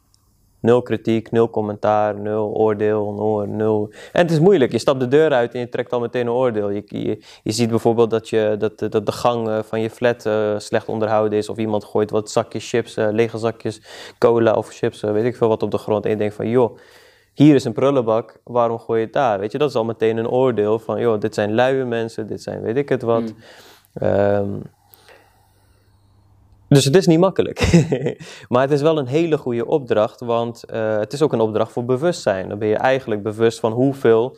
nul 0.62 0.82
kritiek, 0.82 1.32
nul 1.32 1.50
commentaar, 1.50 2.16
nul 2.20 2.54
oordeel, 2.54 3.14
nul, 3.14 3.46
nul... 3.48 3.94
En 4.12 4.22
het 4.22 4.32
is 4.32 4.40
moeilijk, 4.40 4.72
je 4.72 4.78
stapt 4.78 5.00
de 5.00 5.08
deur 5.08 5.32
uit 5.32 5.54
en 5.54 5.60
je 5.60 5.70
trekt 5.70 5.94
al 5.94 6.00
meteen 6.00 6.28
een 6.28 6.34
oordeel. 6.34 6.70
Je, 6.70 6.84
je, 6.86 7.24
je 7.44 7.52
ziet 7.52 7.70
bijvoorbeeld 7.70 8.10
dat, 8.10 8.30
je, 8.30 8.56
dat, 8.60 8.80
dat 8.80 9.06
de 9.06 9.12
gang 9.12 9.48
eh, 9.48 9.60
van 9.64 9.82
je 9.82 9.90
flat 9.90 10.26
eh, 10.26 10.58
slecht 10.58 10.88
onderhouden 10.88 11.38
is... 11.38 11.50
of 11.50 11.58
iemand 11.58 11.86
gooit 11.86 12.10
wat 12.10 12.32
zakjes 12.32 12.70
chips, 12.70 12.98
eh, 12.98 13.08
lege 13.12 13.38
zakjes 13.38 13.82
cola 14.18 14.54
of 14.54 14.70
chips, 14.70 15.02
weet 15.02 15.26
ik 15.26 15.36
veel 15.36 15.48
wat 15.48 15.64
op 15.64 15.72
de 15.72 15.78
grond. 15.78 16.06
En 16.06 16.12
je 16.12 16.18
denkt 16.18 16.36
van, 16.36 16.50
joh 16.50 16.78
hier 17.34 17.56
is 17.56 17.64
een 17.64 17.74
prullenbak, 17.74 18.40
waarom 18.44 18.80
gooi 18.80 19.00
je 19.00 19.06
het 19.06 19.14
daar? 19.14 19.40
Weet 19.40 19.52
je, 19.52 19.58
dat 19.58 19.70
is 19.70 19.76
al 19.76 19.86
meteen 19.86 20.18
een 20.18 20.30
oordeel 20.30 20.80
van, 20.80 21.00
joh, 21.00 21.20
dit 21.20 21.34
zijn 21.34 21.54
luie 21.54 21.86
mensen, 21.86 22.28
dit 22.28 22.42
zijn 22.42 22.62
weet 22.62 22.78
ik 22.78 22.90
het 22.90 23.02
wat. 23.02 23.22
Mm. 23.22 23.36
Ehm, 23.94 24.60
dus 26.68 26.86
het 26.86 26.96
is 26.96 27.08
niet 27.08 27.20
makkelijk. 27.20 27.86
maar 28.50 28.62
het 28.62 28.72
is 28.72 28.82
wel 28.82 28.98
een 28.98 29.08
hele 29.08 29.38
goede 29.38 29.66
opdracht, 29.66 30.20
want 30.20 30.64
eh, 30.64 30.98
het 30.98 31.14
is 31.14 31.22
ook 31.22 31.34
een 31.34 31.40
opdracht 31.40 31.72
voor 31.72 31.86
bewustzijn. 31.86 32.50
Dan 32.50 32.60
ben 32.60 32.68
je 32.68 32.78
eigenlijk 32.78 33.24
bewust 33.24 33.60
van 33.60 33.72
hoeveel 33.72 34.38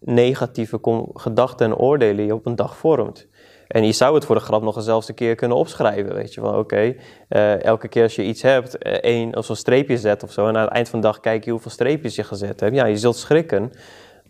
negatieve 0.00 0.78
gedachten 1.12 1.66
en 1.66 1.76
oordelen 1.76 2.24
je 2.24 2.34
op 2.34 2.46
een 2.46 2.56
dag 2.56 2.76
vormt. 2.76 3.26
En 3.68 3.86
je 3.86 3.92
zou 3.92 4.14
het 4.14 4.24
voor 4.24 4.34
de 4.34 4.40
grap 4.40 4.62
nog 4.62 4.76
eens 4.76 5.08
een 5.08 5.14
keer 5.14 5.34
kunnen 5.34 5.56
opschrijven. 5.56 6.14
Weet 6.14 6.34
je, 6.34 6.40
van 6.40 6.56
oké, 6.56 6.94
eh, 7.28 7.62
elke 7.62 7.88
keer 7.88 8.02
als 8.02 8.16
je 8.16 8.24
iets 8.24 8.42
hebt, 8.42 8.78
eh, 8.78 8.92
één 8.92 9.36
of 9.36 9.44
zo'n 9.44 9.56
streepje 9.56 9.98
zet 9.98 10.22
of 10.22 10.32
zo. 10.32 10.46
En 10.46 10.56
aan 10.56 10.64
het 10.64 10.72
eind 10.72 10.88
van 10.88 11.00
de 11.00 11.06
dag 11.06 11.20
kijk 11.20 11.44
je 11.44 11.50
hoeveel 11.50 11.70
streepjes 11.70 12.14
je 12.14 12.24
gezet 12.24 12.60
hebt. 12.60 12.74
Ja, 12.74 12.86
je 12.86 12.96
zult 12.96 13.16
schrikken. 13.16 13.72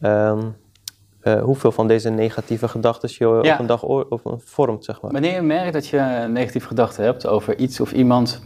ehm, 0.01 0.49
eh, 1.21 1.43
hoeveel 1.43 1.73
van 1.73 1.87
deze 1.89 2.11
negatieve 2.11 2.69
gedachten 2.69 3.09
je 3.13 3.41
Ja. 3.43 3.53
op 3.53 3.59
een 3.59 3.67
dag 3.67 3.85
oor- 3.89 4.07
op 4.09 4.25
een 4.27 4.41
vormt, 4.45 4.85
zeg 4.85 5.01
maar. 5.01 5.13
Wanneer 5.13 5.35
je 5.35 5.43
merkt 5.43 5.73
dat 5.73 5.87
je 5.87 6.27
negatieve 6.31 6.67
gedachten 6.67 7.05
hebt 7.05 7.27
over 7.27 7.59
iets 7.59 7.81
of 7.81 7.93
iemand, 7.93 8.43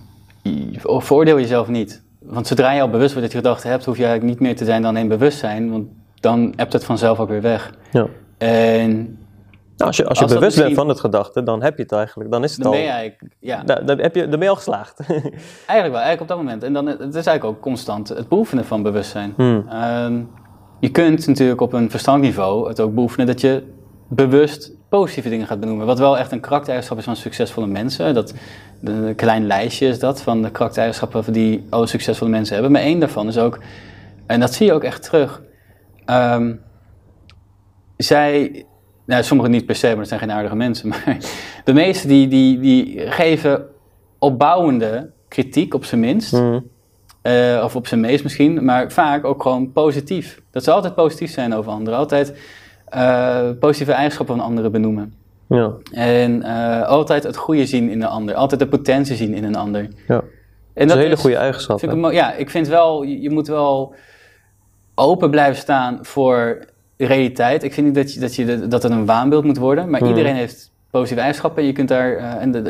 veroordeel 0.77 1.39
jezelf 1.39 1.69
niet. 1.69 2.03
Want 2.21 2.47
zodra 2.47 2.73
je 2.73 2.81
al 2.81 2.91
bewust 2.91 3.13
wordt 3.15 3.23
dat 3.23 3.33
je 3.33 3.39
gedachten 3.49 3.71
hebt, 3.71 3.85
hoef 3.85 3.97
je 3.97 4.05
eigenlijk 4.05 4.33
niet 4.33 4.49
meer 4.49 4.57
te 4.57 4.65
zijn 4.65 4.83
dan 4.83 4.97
een 4.97 5.09
bewustzijn. 5.09 5.71
Want 5.71 5.87
dan 6.21 6.53
hebt 6.57 6.73
het 6.73 6.85
vanzelf 6.85 7.21
ook 7.21 7.29
weer 7.29 7.41
weg. 7.41 7.75
Ja. 7.93 8.07
En 8.39 8.91
Nou, 9.77 9.95
als 9.95 9.97
je, 9.97 10.07
als 10.09 10.19
je 10.19 10.25
Als 10.25 10.35
bewust 10.35 10.57
bent 10.63 10.75
van 10.75 10.89
het 10.89 11.01
gedachte, 11.01 11.43
dan 11.43 11.63
heb 11.63 11.77
je 11.77 11.83
het 11.83 11.93
eigenlijk. 11.93 12.31
Dan 12.31 12.45
is 12.45 12.53
het 12.53 12.63
dan 12.63 12.73
al. 12.73 12.79
ben 12.79 12.87
je 12.87 12.93
eigenlijk, 12.93 13.35
ja, 13.39 13.63
Da- 13.65 13.75
dan, 13.81 13.99
heb 13.99 14.15
je, 14.15 14.21
dan 14.21 14.31
ben 14.31 14.43
je 14.43 14.49
al 14.49 14.55
geslaagd. 14.57 15.01
eigenlijk 15.07 15.33
wel, 15.67 16.01
eigenlijk 16.01 16.21
op 16.21 16.29
dat 16.29 16.37
moment. 16.37 16.63
En 16.63 16.73
dan, 16.73 16.87
het 16.87 17.01
is 17.01 17.27
eigenlijk 17.27 17.45
ook 17.45 17.61
constant 17.61 18.09
het 18.09 18.29
beoefenen 18.29 18.65
van 18.65 18.83
bewustzijn. 18.83 19.33
Hmm. 19.37 19.65
Ehm, 19.69 20.21
je 20.83 20.91
kunt 20.91 21.27
natuurlijk 21.27 21.61
op 21.61 21.73
een 21.73 21.91
verstandelijk 21.91 22.33
niveau 22.33 22.69
het 22.69 22.81
ook 22.81 22.95
beoefenen 22.95 23.27
dat 23.27 23.41
je 23.41 23.63
bewust 24.09 24.73
positieve 24.89 25.29
dingen 25.29 25.47
gaat 25.47 25.61
benoemen. 25.61 25.87
Wat 25.87 25.99
wel 25.99 26.19
echt 26.19 26.33
een 26.33 26.41
karaktereigenschap 26.41 26.99
is 26.99 27.05
van 27.05 27.17
succesvolle 27.17 27.67
mensen. 27.67 28.15
Dat, 28.15 28.35
een 28.83 29.15
klein 29.15 29.47
lijstje 29.47 29.87
is 29.87 29.99
dat 29.99 30.23
van 30.23 30.43
de 30.43 30.51
karaktereigenschappen 30.51 31.33
die 31.33 31.67
alle 31.69 31.87
succesvolle 31.87 32.31
mensen 32.31 32.55
hebben. 32.55 32.73
Maar 32.73 32.81
één 32.83 32.99
daarvan 32.99 33.29
is 33.29 33.39
ook, 33.39 33.59
en 34.27 34.41
dat 34.41 34.55
zie 34.55 34.67
je 34.67 34.73
ook 34.73 34.85
echt 34.85 35.03
terug. 35.03 35.43
ehm, 36.05 36.55
zij, 37.97 38.65
nou, 39.07 39.23
sommigen 39.23 39.53
niet 39.53 39.67
per 39.67 39.75
se, 39.75 39.87
maar 39.87 39.97
dat 39.97 40.09
zijn 40.09 40.21
geen 40.21 40.33
aardige 40.33 40.57
mensen. 40.57 40.89
Maar 41.05 41.17
de 41.65 41.73
meesten 41.73 42.09
die, 42.09 42.29
die, 42.29 42.61
die 42.61 43.11
geven 43.11 43.67
opbouwende 44.19 45.11
kritiek 45.29 45.75
op 45.75 45.85
zijn 45.85 46.01
minst. 46.01 46.31
Hmm. 46.31 46.71
Eh, 47.23 47.61
of 47.65 47.77
op 47.77 47.87
zijn 47.87 48.01
meest 48.01 48.23
misschien, 48.23 48.65
maar 48.65 48.91
vaak 48.93 49.25
ook 49.25 49.43
gewoon 49.43 49.73
positief. 49.73 50.41
Dat 50.51 50.65
ze 50.65 50.71
altijd 50.71 50.95
positief 50.95 51.31
zijn 51.31 51.55
over 51.55 51.73
anderen. 51.73 51.99
Altijd 51.99 52.35
eh, 52.89 53.51
positieve 53.61 53.93
eigenschappen 53.93 54.37
van 54.37 54.45
anderen 54.45 54.73
benoemen. 54.73 55.15
Ja. 55.49 55.73
En 55.93 56.43
eh, 56.43 56.83
altijd 56.89 57.23
het 57.23 57.37
goede 57.37 57.67
zien 57.67 57.91
in 57.91 58.03
een 58.03 58.09
ander. 58.09 58.35
Altijd 58.35 58.61
de 58.61 58.67
potentie 58.69 59.17
zien 59.17 59.35
in 59.35 59.45
een 59.45 59.57
ander. 59.57 59.89
ja. 60.09 60.23
En 60.75 60.87
Dat 60.89 60.97
is 60.97 61.03
een 61.03 61.09
hele 61.09 61.21
goede 61.21 61.37
eigenschap. 61.37 61.79
Vind 61.79 61.93
ik 61.93 62.13
ja, 62.13 62.33
ik 62.33 62.51
vind 62.51 62.69
wel, 62.69 63.03
je, 63.03 63.21
je 63.21 63.31
moet 63.31 63.47
wel 63.47 63.95
open 64.95 65.31
blijven 65.31 65.57
staan 65.61 65.99
voor 66.03 66.65
realiteit. 66.97 67.63
Ik 67.63 67.73
vind 67.73 67.87
niet 67.87 67.95
dat, 67.95 68.15
je, 68.15 68.21
dat, 68.21 68.35
je, 68.35 68.45
de- 68.45 68.69
dat 68.69 68.83
het 68.83 68.93
een 68.93 69.07
waanbeeld 69.07 69.45
moet 69.45 69.59
worden, 69.59 69.91
maar 69.91 70.01
Hmm. 70.01 70.09
iedereen 70.09 70.35
heeft 70.35 70.72
positieve 70.93 71.23
eigenschappen 71.23 71.63
en 71.63 71.69
je 71.69 71.75
kunt 71.75 71.89
daar, 71.89 72.17
eh, 72.17 72.43
en 72.43 72.53
de, 72.53 72.61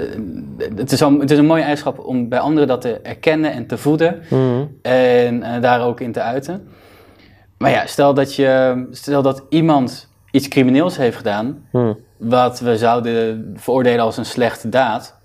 het, 0.76 0.92
is 0.92 1.02
al, 1.02 1.20
het 1.20 1.30
is 1.30 1.38
een 1.38 1.46
mooie 1.46 1.62
eigenschap 1.62 1.98
om 1.98 2.28
bij 2.28 2.38
anderen 2.38 2.68
dat 2.68 2.80
te 2.80 3.00
erkennen 3.00 3.52
en 3.52 3.66
te 3.66 3.78
voeden 3.78 4.22
Hmm. 4.28 4.76
en 4.82 5.42
eh, 5.42 5.60
daar 5.60 5.80
ook 5.86 6.00
in 6.00 6.12
te 6.12 6.20
uiten. 6.20 6.68
Maar 7.58 7.70
ja, 7.70 7.86
stel 7.86 8.14
dat, 8.14 8.34
je, 8.34 8.86
stel 8.90 9.22
dat 9.22 9.42
iemand 9.48 10.08
iets 10.30 10.48
crimineels 10.48 10.96
heeft 10.96 11.16
gedaan, 11.16 11.66
Hmm. 11.70 11.98
wat 12.16 12.60
we 12.60 12.76
zouden 12.76 13.52
veroordelen 13.56 14.04
als 14.04 14.16
een 14.16 14.24
slechte 14.24 14.68
daad. 14.68 15.20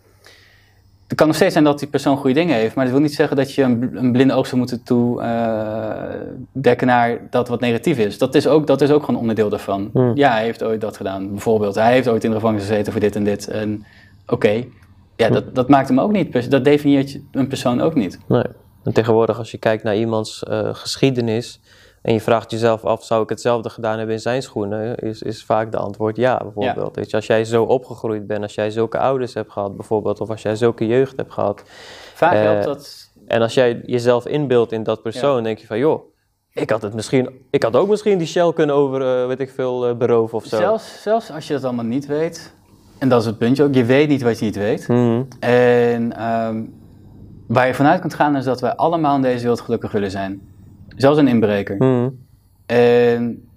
Het 1.07 1.17
kan 1.17 1.27
nog 1.27 1.35
steeds 1.35 1.53
zijn 1.53 1.63
dat 1.63 1.79
die 1.79 1.87
persoon 1.87 2.17
goede 2.17 2.33
dingen 2.35 2.55
heeft, 2.55 2.75
maar 2.75 2.83
dat 2.85 2.93
wil 2.93 3.03
niet 3.03 3.13
zeggen 3.13 3.37
dat 3.37 3.53
je 3.53 3.63
een, 3.63 3.89
een 3.93 4.11
blinde 4.11 4.33
oog 4.33 4.45
zou 4.47 4.57
moeten 4.57 4.83
toedekken 4.83 6.87
naar 6.87 7.19
dat 7.29 7.47
wat 7.47 7.59
negatief 7.59 7.97
is. 7.97 8.17
Dat 8.17 8.35
is, 8.35 8.47
ook, 8.47 8.67
dat 8.67 8.81
is 8.81 8.91
ook 8.91 9.03
gewoon 9.03 9.19
onderdeel 9.19 9.49
daarvan. 9.49 9.89
Hmm. 9.93 10.11
Ja, 10.15 10.31
hij 10.31 10.43
heeft 10.43 10.63
ooit 10.63 10.81
dat 10.81 10.97
gedaan. 10.97 11.29
Bijvoorbeeld, 11.29 11.75
hij 11.75 11.93
heeft 11.93 12.07
ooit 12.07 12.23
in 12.23 12.29
de 12.29 12.35
gevangenis 12.35 12.65
gezeten 12.67 12.91
voor 12.91 13.01
dit 13.01 13.15
en 13.15 13.23
dit. 13.23 13.47
En 13.47 13.85
oké, 14.27 14.63
ja, 15.15 15.29
dat, 15.29 15.55
dat 15.55 15.69
maakt 15.69 15.87
hem 15.87 15.99
ook 15.99 16.11
niet. 16.11 16.51
Dat 16.51 16.63
definieert 16.63 17.11
je- 17.11 17.21
een 17.31 17.47
persoon 17.47 17.81
ook 17.81 17.95
niet. 17.95 18.19
Nee. 18.27 18.43
En 18.83 18.93
tegenwoordig, 18.93 19.37
als 19.37 19.51
je 19.51 19.57
kijkt 19.57 19.83
naar 19.83 19.95
iemands 19.97 20.43
eh, 20.43 20.69
geschiedenis 20.71 21.59
en 22.07 22.13
je 22.13 22.21
vraagt 22.21 22.51
jezelf 22.51 22.85
af, 22.85 23.03
zou 23.03 23.23
ik 23.23 23.29
hetzelfde 23.29 23.69
gedaan 23.69 23.97
hebben 23.97 24.15
in 24.15 24.21
zijn 24.21 24.41
schoenen? 24.41 24.95
Is, 24.95 25.21
is 25.21 25.43
vaak 25.43 25.71
de 25.71 25.77
antwoord 25.77 26.15
ja, 26.15 26.37
bijvoorbeeld. 26.37 26.95
Weet 26.95 27.09
je, 27.09 27.15
als 27.15 27.27
jij 27.27 27.45
zo 27.45 27.63
opgegroeid 27.63 28.27
bent, 28.27 28.41
als 28.43 28.55
jij 28.55 28.71
zulke 28.71 28.97
ouders 28.97 29.33
hebt 29.33 29.51
gehad, 29.51 29.75
bijvoorbeeld, 29.75 30.21
of 30.21 30.29
als 30.29 30.41
jij 30.41 30.55
zulke 30.55 30.87
jeugd 30.87 31.17
hebt 31.17 31.33
gehad, 31.33 31.63
Vaak 32.13 32.33
Eh, 32.33 32.41
helpt 32.41 32.63
dat. 32.63 33.09
en 33.27 33.41
als 33.41 33.53
jij 33.53 33.81
jezelf 33.85 34.27
inbeeldt 34.27 34.71
in 34.71 34.83
dat 34.83 35.01
persoon, 35.01 35.43
denk 35.43 35.57
je 35.57 35.67
van, 35.67 35.77
joh, 35.77 36.13
ik 36.53 36.69
had 36.69 36.81
het 36.81 36.93
misschien, 36.93 37.29
ik 37.49 37.63
had 37.63 37.75
ook 37.75 37.87
misschien 37.87 38.17
die 38.17 38.27
Shell 38.27 38.53
kunnen 38.53 38.75
over, 38.75 39.21
eh, 39.21 39.27
weet 39.27 39.39
ik 39.39 39.49
veel, 39.49 39.87
eh, 39.87 39.95
beroven 39.95 40.37
of 40.37 40.45
zo. 40.45 40.57
Zelfs, 40.57 41.01
zelfs 41.01 41.31
als 41.31 41.47
je 41.47 41.53
dat 41.53 41.63
allemaal 41.63 41.85
niet 41.85 42.05
weet, 42.05 42.53
en 42.97 43.09
dat 43.09 43.19
is 43.21 43.25
het 43.27 43.37
puntje 43.37 43.63
ook, 43.63 43.73
je 43.73 43.85
weet 43.85 44.07
niet 44.07 44.21
wat 44.21 44.39
je 44.39 44.45
niet 44.45 44.55
weet. 44.55 44.87
Mhm. 44.87 45.23
En 45.39 46.17
ehm, 46.17 46.63
waar 47.47 47.67
je 47.67 47.73
vanuit 47.73 47.99
kunt 47.99 48.13
gaan 48.13 48.35
is 48.35 48.45
dat 48.45 48.61
wij 48.61 48.75
allemaal 48.75 49.15
in 49.15 49.21
deze 49.21 49.39
wereld 49.39 49.61
gelukkig 49.61 49.91
willen 49.91 50.11
zijn. 50.11 50.55
Zelfs 50.97 51.19
een 51.19 51.27
inbreker. 51.27 51.75
Mhm. 51.77 52.09
En 52.65 53.47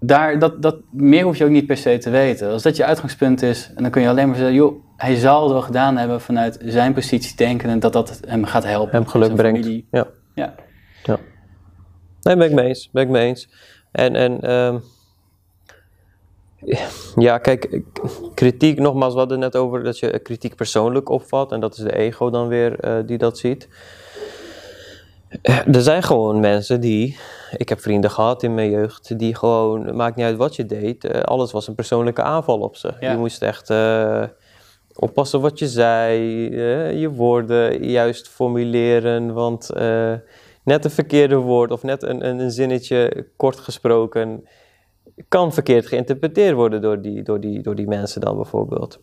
daar, 0.00 0.38
dat, 0.38 0.62
dat, 0.62 0.76
meer 0.90 1.24
hoef 1.24 1.36
je 1.36 1.44
ook 1.44 1.50
niet 1.50 1.66
per 1.66 1.76
se 1.76 1.98
te 1.98 2.10
weten. 2.10 2.50
Als 2.50 2.62
dat 2.62 2.76
je 2.76 2.84
uitgangspunt 2.84 3.42
is, 3.42 3.70
en 3.74 3.82
dan 3.82 3.90
kun 3.90 4.02
je 4.02 4.08
alleen 4.08 4.26
maar 4.26 4.36
zeggen, 4.36 4.54
joh, 4.54 4.84
hij 4.96 5.14
zal 5.14 5.42
het 5.42 5.52
wel 5.52 5.62
gedaan 5.62 5.96
hebben 5.96 6.20
vanuit 6.20 6.58
zijn 6.64 6.92
positie 6.92 7.36
denken 7.36 7.68
en 7.70 7.80
dat 7.80 7.92
dat 7.92 8.20
hem 8.26 8.44
gaat 8.44 8.64
helpen. 8.64 8.94
Hem 8.94 9.06
geluk 9.06 9.34
brengt. 9.34 9.66
Ja. 9.90 10.06
Ja. 10.34 10.54
Ja. 11.02 11.18
Nee, 12.22 12.36
ben 12.36 12.46
ik 12.46 12.52
mee 12.52 12.66
eens. 12.66 12.90
Ben 12.92 13.02
ik 13.02 13.08
mee 13.08 13.26
eens. 13.26 13.48
En, 13.92 14.16
en 14.16 14.40
ehm, 14.40 14.78
ja, 17.16 17.38
kijk, 17.38 17.80
kritiek, 18.34 18.78
nogmaals, 18.78 19.12
we 19.12 19.18
hadden 19.18 19.38
net 19.38 19.56
over 19.56 19.82
dat 19.82 19.98
je 19.98 20.18
kritiek 20.18 20.54
persoonlijk 20.54 21.08
opvat. 21.08 21.52
En 21.52 21.60
dat 21.60 21.76
is 21.76 21.84
de 21.84 21.96
ego 21.96 22.30
dan 22.30 22.48
weer 22.48 22.80
eh, 22.80 22.98
die 23.06 23.18
dat 23.18 23.38
ziet. 23.38 23.68
Eh, 25.42 25.74
Er 25.74 25.82
zijn 25.82 26.02
gewoon 26.02 26.40
mensen 26.40 26.80
die 26.80 27.16
ik 27.56 27.68
heb 27.68 27.80
vrienden 27.80 28.10
gehad 28.10 28.42
in 28.42 28.54
mijn 28.54 28.70
jeugd 28.70 29.18
die 29.18 29.34
gewoon, 29.34 29.96
maakt 29.96 30.16
niet 30.16 30.24
uit 30.24 30.36
wat 30.36 30.56
je 30.56 30.66
deed, 30.66 31.04
eh, 31.04 31.20
alles 31.20 31.52
was 31.52 31.68
een 31.68 31.74
persoonlijke 31.74 32.22
aanval 32.22 32.60
op 32.60 32.76
ze. 32.76 32.92
Ja. 33.00 33.10
Je 33.10 33.16
moest 33.16 33.42
echt 33.42 33.70
eh, 33.70 34.24
oppassen 34.94 35.40
wat 35.40 35.58
je 35.58 35.68
zei, 35.68 36.20
je 36.98 37.10
woorden 37.10 37.84
juist 37.84 38.28
formuleren, 38.28 39.32
want 39.32 39.70
net 40.64 40.84
een 40.84 40.90
verkeerde 40.90 41.36
woord 41.36 41.70
of 41.70 41.82
net 41.82 42.02
een, 42.02 42.26
een, 42.26 42.38
een 42.38 42.50
zinnetje 42.50 43.26
kort 43.36 43.58
gesproken 43.58 44.48
kan 45.28 45.52
verkeerd 45.52 45.86
geïnterpreteerd 45.86 46.54
worden 46.54 46.80
door 46.80 47.02
die, 47.02 47.22
door, 47.22 47.40
die, 47.40 47.60
door 47.60 47.74
die 47.74 47.86
mensen 47.86 48.20
dan 48.20 48.36
bijvoorbeeld. 48.36 49.00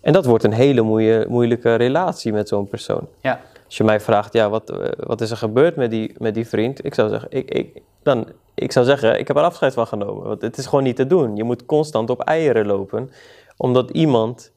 En 0.00 0.12
dat 0.12 0.24
wordt 0.24 0.44
een 0.44 0.52
hele 0.52 0.82
moeie, 0.82 1.26
moeilijke 1.28 1.74
relatie 1.74 2.32
met 2.32 2.48
zo'n 2.48 2.68
persoon. 2.68 3.08
Ja. 3.20 3.40
Als 3.68 3.76
je 3.76 3.84
mij 3.84 4.00
vraagt, 4.00 4.32
ja, 4.32 4.50
wat, 4.50 4.70
eh, 4.70 4.88
wat 4.96 5.20
is 5.20 5.30
er 5.30 5.36
gebeurd 5.36 5.76
met 5.76 5.90
die, 5.90 6.14
met 6.18 6.34
die 6.34 6.48
vriend? 6.48 6.84
Ik 6.84 6.94
zou, 6.94 7.08
zeggen, 7.08 7.30
ik, 7.30 7.50
ik, 7.50 7.82
dan, 8.02 8.28
ik 8.54 8.72
zou 8.72 8.86
zeggen, 8.86 9.18
ik 9.18 9.28
heb 9.28 9.36
er 9.36 9.42
afscheid 9.42 9.74
van 9.74 9.86
genomen. 9.86 10.26
Want 10.26 10.42
het 10.42 10.58
is 10.58 10.66
gewoon 10.66 10.84
niet 10.84 10.96
te 10.96 11.06
doen. 11.06 11.36
Je 11.36 11.44
moet 11.44 11.66
constant 11.66 12.10
op 12.10 12.20
eieren 12.20 12.66
lopen. 12.66 13.10
Omdat 13.56 13.90
iemand 13.90 14.52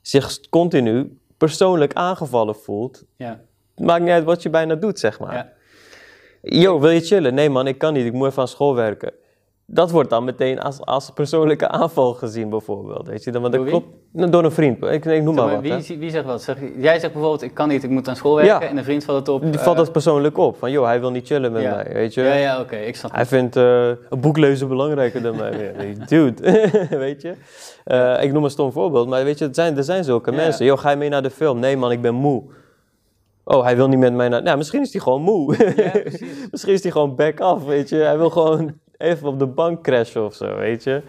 zich 0.00 0.40
continu 0.50 1.18
persoonlijk 1.36 1.94
aangevallen 1.94 2.56
voelt. 2.56 3.04
Ja. 3.16 3.40
Maakt 3.76 4.02
niet 4.02 4.10
uit 4.10 4.24
wat 4.24 4.42
je 4.42 4.50
bijna 4.50 4.74
doet, 4.74 4.98
zeg 4.98 5.18
maar. 5.20 5.34
Ja. 5.34 5.52
Yo, 6.42 6.80
wil 6.80 6.90
je 6.90 7.00
chillen? 7.00 7.34
Nee 7.34 7.50
man, 7.50 7.66
ik 7.66 7.78
kan 7.78 7.92
niet. 7.92 8.06
Ik 8.06 8.12
moet 8.12 8.28
even 8.28 8.40
aan 8.40 8.48
school 8.48 8.74
werken. 8.74 9.12
Dat 9.68 9.90
wordt 9.90 10.10
dan 10.10 10.24
meteen 10.24 10.60
als, 10.60 10.80
als 10.80 11.10
persoonlijke 11.10 11.68
aanval 11.68 12.14
gezien 12.14 12.48
bijvoorbeeld. 12.48 13.06
Weet 13.06 13.24
je? 13.24 13.30
Dan, 13.32 13.42
want 13.42 13.54
dat 13.54 13.64
klopt, 13.64 13.86
door 14.32 14.44
een 14.44 14.50
vriend. 14.52 14.84
Ik, 14.84 15.04
ik 15.04 15.22
noem 15.22 15.34
maar 15.34 15.46
maar, 15.46 15.62
wat. 15.62 15.86
wie, 15.86 15.98
wie 15.98 16.10
zegt 16.10 16.24
wat? 16.24 16.42
Zeg, 16.42 16.56
jij 16.78 16.98
zegt 16.98 17.12
bijvoorbeeld, 17.12 17.42
ik 17.42 17.54
kan 17.54 17.68
niet, 17.68 17.84
ik 17.84 17.90
moet 17.90 18.08
aan 18.08 18.16
school 18.16 18.34
werken. 18.34 18.60
Ja. 18.60 18.68
En 18.68 18.76
een 18.76 18.84
vriend 18.84 19.04
valt 19.04 19.18
het 19.18 19.28
op. 19.28 19.42
Die 19.42 19.52
eh, 19.52 19.58
valt 19.58 19.78
het 19.78 19.92
persoonlijk 19.92 20.38
op. 20.38 20.56
Van, 20.56 20.70
joh, 20.70 20.84
hij 20.84 21.00
wil 21.00 21.10
niet 21.10 21.26
chillen 21.26 21.52
met 21.52 21.62
ja. 21.62 21.74
mij, 21.74 21.90
weet 21.92 22.14
je. 22.14 22.22
Ja, 22.22 22.34
ja, 22.34 22.60
oké, 22.60 22.76
ik 22.76 22.96
snap 22.96 23.10
Hij 23.10 23.20
het. 23.20 23.28
vindt 23.28 23.56
eh, 23.56 23.86
een 23.88 24.20
boek 24.20 24.36
lezen 24.36 24.68
belangrijker 24.68 25.22
dan 25.22 25.36
mij. 25.36 25.74
Dude, 26.08 26.68
weet 26.98 27.22
je. 27.22 27.34
Eh, 27.84 28.22
ik 28.22 28.32
noem 28.32 28.44
een 28.44 28.50
stom 28.50 28.72
voorbeeld, 28.72 29.08
maar 29.08 29.24
weet 29.24 29.38
je, 29.38 29.44
er 29.48 29.54
zijn, 29.54 29.76
er 29.76 29.84
zijn 29.84 30.04
zulke 30.04 30.30
Ja. 30.30 30.36
mensen. 30.36 30.64
Joh, 30.66 30.78
ga 30.78 30.90
je 30.90 30.96
mee 30.96 31.08
naar 31.08 31.22
de 31.22 31.30
film? 31.30 31.58
Nee 31.58 31.76
man, 31.76 31.92
ik 31.92 32.00
ben 32.02 32.14
moe. 32.14 32.42
Oh, 33.44 33.62
hij 33.62 33.76
wil 33.76 33.88
niet 33.88 33.98
met 33.98 34.12
mij 34.14 34.28
naar... 34.28 34.42
Nou, 34.42 34.56
misschien 34.56 34.80
is 34.82 34.92
hij 34.92 35.02
gewoon 35.02 35.22
moe. 35.22 35.54
Ja, 35.76 35.90
precies. 36.00 36.48
misschien 36.50 36.72
is 36.72 36.82
hij 36.82 36.92
gewoon 36.92 37.14
back 37.16 37.40
off, 37.40 37.64
weet 37.64 37.88
je. 37.88 37.96
Hij 37.96 38.18
wil 38.18 38.30
gewoon 38.30 38.78
even 38.98 39.28
op 39.28 39.38
de 39.38 39.46
bank 39.46 39.82
crashen 39.82 40.24
of 40.24 40.34
zo, 40.34 40.56
weet 40.56 40.84
je. 40.84 41.02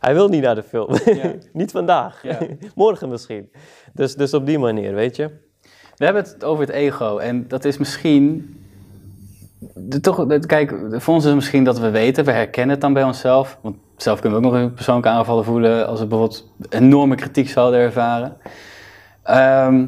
Hij 0.00 0.14
wil 0.14 0.28
niet 0.28 0.42
naar 0.42 0.54
de 0.54 0.62
film. 0.62 0.94
Ja. 1.04 1.32
niet 1.52 1.70
vandaag. 1.70 2.22
Ja. 2.22 2.38
Morgen 2.74 3.08
misschien. 3.08 3.50
Dus, 3.92 4.14
dus 4.14 4.34
op 4.34 4.46
die 4.46 4.58
manier, 4.58 4.94
weet 4.94 5.16
je. 5.16 5.30
We 5.96 6.04
hebben 6.04 6.22
het 6.22 6.44
over 6.44 6.66
het 6.66 6.74
ego 6.74 7.18
en 7.18 7.48
dat 7.48 7.64
is 7.64 7.78
misschien. 7.78 8.56
De, 9.74 10.00
toch, 10.00 10.26
de- 10.26 10.46
kijk, 10.46 10.74
voor 10.90 11.14
ons 11.14 11.22
is 11.22 11.28
het 11.28 11.38
misschien 11.38 11.64
dat 11.64 11.78
we 11.78 11.90
weten, 11.90 12.24
we 12.24 12.30
herkennen 12.30 12.70
het 12.70 12.80
dan 12.80 12.92
bij 12.92 13.02
onszelf. 13.04 13.58
Want 13.62 13.76
zelf 13.96 14.20
kunnen 14.20 14.40
we 14.40 14.46
ook 14.46 14.52
nog 14.52 14.62
een 14.62 14.74
persoonlijke 14.74 15.10
aanvallen 15.10 15.44
voelen 15.44 15.86
als 15.86 16.00
we 16.00 16.06
bijvoorbeeld 16.06 16.52
enorme 16.68 17.14
kritiek 17.14 17.48
zouden 17.48 17.80
ervaren. 17.80 18.36
Ehm, 19.22 19.86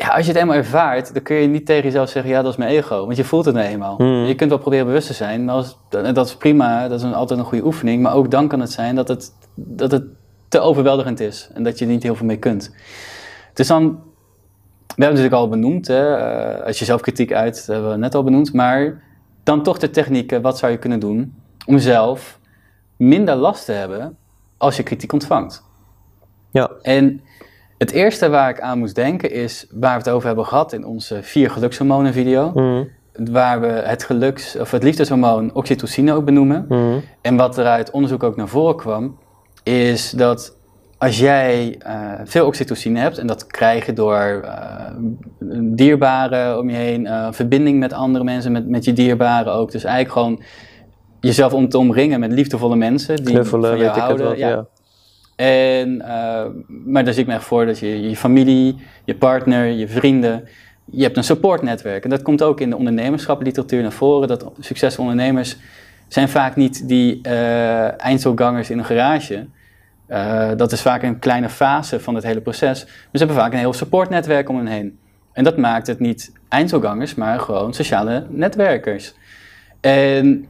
ja, 0.00 0.08
als 0.08 0.26
je 0.26 0.32
het 0.32 0.40
eenmaal 0.40 0.56
ervaart, 0.56 1.14
dan 1.14 1.22
kun 1.22 1.36
je 1.36 1.46
niet 1.46 1.66
tegen 1.66 1.82
jezelf 1.82 2.08
zeggen, 2.08 2.30
ja, 2.30 2.42
dat 2.42 2.52
is 2.52 2.58
mijn 2.58 2.70
ego. 2.70 3.04
Want 3.04 3.16
je 3.16 3.24
voelt 3.24 3.44
het 3.44 3.54
nou 3.54 3.66
eenmaal. 3.66 3.96
Hmm. 3.96 4.24
Je 4.24 4.34
kunt 4.34 4.50
wel 4.50 4.58
proberen 4.58 4.86
bewust 4.86 5.06
te 5.06 5.12
zijn, 5.12 5.44
maar 5.44 5.54
als, 5.54 5.78
en 5.90 6.14
dat 6.14 6.26
is 6.26 6.36
prima, 6.36 6.88
dat 6.88 6.98
is 6.98 7.04
een, 7.04 7.14
altijd 7.14 7.38
een 7.38 7.44
goede 7.44 7.64
oefening. 7.64 8.02
Maar 8.02 8.14
ook 8.14 8.30
dan 8.30 8.48
kan 8.48 8.60
het 8.60 8.72
zijn 8.72 8.94
dat 8.94 9.08
het, 9.08 9.32
dat 9.54 9.90
het 9.90 10.04
te 10.48 10.60
overweldigend 10.60 11.20
is 11.20 11.50
en 11.54 11.62
dat 11.62 11.78
je 11.78 11.84
er 11.84 11.90
niet 11.90 12.02
heel 12.02 12.14
veel 12.14 12.26
mee 12.26 12.38
kunt. 12.38 12.74
Dus 13.54 13.66
dan 13.66 13.82
we 14.96 15.02
hebben 15.02 15.20
het 15.20 15.30
natuurlijk 15.30 15.34
al 15.34 15.48
benoemd, 15.48 15.86
hè? 15.86 16.16
eh, 16.16 16.66
als 16.66 16.78
je 16.78 16.84
zelf 16.84 17.00
kritiek 17.00 17.32
uit, 17.32 17.56
dat 17.56 17.66
hebben 17.66 17.90
we 17.90 17.96
net 17.96 18.14
al 18.14 18.24
benoemd. 18.24 18.52
Maar 18.52 19.02
dan 19.42 19.62
toch 19.62 19.78
de 19.78 19.90
technieken, 19.90 20.42
wat 20.42 20.58
zou 20.58 20.72
je 20.72 20.78
kunnen 20.78 21.00
doen 21.00 21.34
om 21.66 21.78
zelf 21.78 22.38
minder 22.96 23.34
last 23.34 23.64
te 23.64 23.72
hebben 23.72 24.16
als 24.56 24.76
je 24.76 24.82
kritiek 24.82 25.12
ontvangt? 25.12 25.62
Ja. 26.50 26.70
En 26.82 27.20
het 27.80 27.90
eerste 27.90 28.28
waar 28.28 28.50
ik 28.50 28.60
aan 28.60 28.78
moest 28.78 28.94
denken 28.94 29.30
is 29.30 29.66
waar 29.70 29.92
we 29.92 29.98
het 29.98 30.08
over 30.08 30.26
hebben 30.26 30.46
gehad 30.46 30.72
in 30.72 30.84
onze 30.84 31.22
vier 31.22 31.50
gelukshormonen 31.50 32.12
video. 32.12 32.50
Mhm. 32.54 32.84
Waar 33.32 33.60
we 33.60 33.66
het 33.66 34.04
geluks, 34.04 34.56
of 34.56 34.70
het 34.70 34.82
liefdeshormoon 34.82 35.54
oxytocine 35.54 36.12
ook 36.12 36.24
benoemen. 36.24 36.64
Mhm. 36.68 36.98
En 37.20 37.36
wat 37.36 37.58
er 37.58 37.64
uit 37.64 37.90
onderzoek 37.90 38.22
ook 38.22 38.36
naar 38.36 38.48
voren 38.48 38.76
kwam, 38.76 39.18
is 39.62 40.10
dat 40.10 40.56
als 40.98 41.18
jij 41.18 41.76
eh, 41.78 42.12
veel 42.24 42.46
oxytocine 42.46 42.98
hebt, 42.98 43.18
en 43.18 43.26
dat 43.26 43.46
krijg 43.46 43.86
je 43.86 43.92
door 43.92 44.42
eh, 44.44 44.94
dierbaren 45.62 46.58
om 46.58 46.70
je 46.70 46.76
heen, 46.76 47.06
eh, 47.06 47.28
verbinding 47.30 47.78
met 47.78 47.92
andere 47.92 48.24
mensen, 48.24 48.52
met, 48.52 48.68
met 48.68 48.84
je 48.84 48.92
dierbaren 48.92 49.52
ook. 49.52 49.72
Dus 49.72 49.84
eigenlijk 49.84 50.14
gewoon 50.14 50.42
jezelf 51.20 51.52
om 51.52 51.68
te 51.68 51.78
omringen 51.78 52.20
met 52.20 52.32
liefdevolle 52.32 52.76
mensen 52.76 53.16
die 53.16 53.34
Knuffelen, 53.34 53.70
van 53.70 53.78
weet 53.78 53.94
jou 53.94 53.96
ik 53.96 54.18
het 54.18 54.20
houden. 54.20 54.38
ja. 54.38 54.66
En, 55.40 56.02
eh, 56.02 56.46
maar 56.66 57.04
daar 57.04 57.12
zie 57.12 57.22
ik 57.22 57.28
me 57.28 57.34
echt 57.34 57.44
voor 57.44 57.66
dat 57.66 57.78
je 57.78 58.08
je 58.08 58.16
familie, 58.16 58.76
je 59.04 59.14
partner, 59.14 59.66
je 59.66 59.88
vrienden, 59.88 60.48
je 60.84 61.02
hebt 61.02 61.16
een 61.16 61.24
supportnetwerk. 61.24 62.04
En 62.04 62.10
dat 62.10 62.22
komt 62.22 62.42
ook 62.42 62.60
in 62.60 62.70
de 62.70 62.76
ondernemerschapliteratuur 62.76 63.82
naar 63.82 63.92
voren, 63.92 64.28
dat 64.28 64.50
succesvolle 64.58 65.10
ondernemers 65.10 65.56
zijn 66.08 66.28
vaak 66.28 66.56
niet 66.56 66.88
die 66.88 67.20
eh 67.22 68.00
eindselgangers 68.00 68.70
in 68.70 68.78
een 68.78 68.84
garage. 68.84 69.46
Eh, 70.06 70.50
dat 70.56 70.72
is 70.72 70.82
vaak 70.82 71.02
een 71.02 71.18
kleine 71.18 71.48
fase 71.48 72.00
van 72.00 72.14
het 72.14 72.24
hele 72.24 72.40
proces. 72.40 72.84
Maar 72.84 72.94
ze 73.12 73.18
hebben 73.18 73.36
vaak 73.36 73.52
een 73.52 73.58
heel 73.58 73.72
supportnetwerk 73.72 74.48
om 74.48 74.56
hen 74.56 74.66
heen. 74.66 74.98
En 75.32 75.44
dat 75.44 75.56
maakt 75.56 75.86
het 75.86 76.00
niet 76.00 76.32
eindselgangers, 76.48 77.14
maar 77.14 77.40
gewoon 77.40 77.74
sociale 77.74 78.26
netwerkers. 78.28 79.14
En 79.80 80.46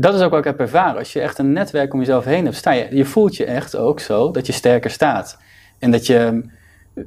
dat 0.00 0.14
is 0.14 0.20
ook 0.20 0.30
wat 0.30 0.38
ik 0.38 0.44
heb 0.44 0.60
ervaren. 0.60 0.98
Als 0.98 1.12
je 1.12 1.20
echt 1.20 1.38
een 1.38 1.52
netwerk 1.52 1.92
om 1.92 1.98
jezelf 1.98 2.24
heen 2.24 2.44
hebt, 2.44 2.56
sta 2.56 2.70
je, 2.70 2.86
je 2.90 3.04
voelt 3.04 3.36
je 3.36 3.44
echt 3.44 3.76
ook 3.76 4.00
zo 4.00 4.30
dat 4.30 4.46
je 4.46 4.52
sterker 4.52 4.90
staat. 4.90 5.38
En 5.78 5.90
dat 5.90 6.06
je 6.06 6.42
eh, 6.94 7.04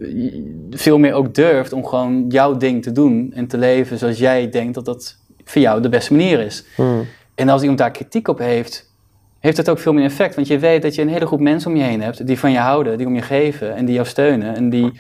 veel 0.70 0.98
meer 0.98 1.14
ook 1.14 1.34
durft 1.34 1.74
om 1.74 1.86
gewoon 1.86 2.26
jouw 2.30 2.58
ding 2.58 2.84
te 2.84 2.92
doen 2.92 3.32
en 3.36 3.48
te 3.48 3.58
leven 3.58 3.98
zoals 3.98 4.18
jij 4.18 4.50
denkt 4.50 4.74
dat 4.74 4.86
dat 4.86 5.18
voor 5.44 5.62
jou 5.62 5.82
de 5.82 5.90
beste 5.90 6.14
manier 6.14 6.40
is. 6.40 6.66
Mhm. 6.78 7.02
En 7.36 7.50
als 7.50 7.62
iemand 7.62 7.80
daar 7.80 7.92
kritiek 7.92 8.28
op 8.28 8.38
heeft, 8.38 8.94
heeft 9.40 9.58
het 9.58 9.70
ook 9.70 9.80
veel 9.80 9.94
meer 9.94 10.06
effect. 10.06 10.36
Want 10.36 10.48
je 10.48 10.60
weet 10.60 10.82
dat 10.82 10.96
je 10.96 11.02
een 11.02 11.10
hele 11.10 11.26
groep 11.26 11.40
mensen 11.40 11.72
om 11.72 11.78
je 11.78 11.84
heen 11.84 12.02
hebt 12.02 12.28
die 12.28 12.40
van 12.40 12.52
je 12.52 12.60
houden, 12.60 12.98
die 12.98 13.08
om 13.08 13.16
je 13.16 13.22
geven 13.22 13.76
en 13.76 13.86
die 13.86 13.96
jou 13.96 14.08
steunen. 14.08 14.56
En 14.56 14.70
die, 14.70 14.92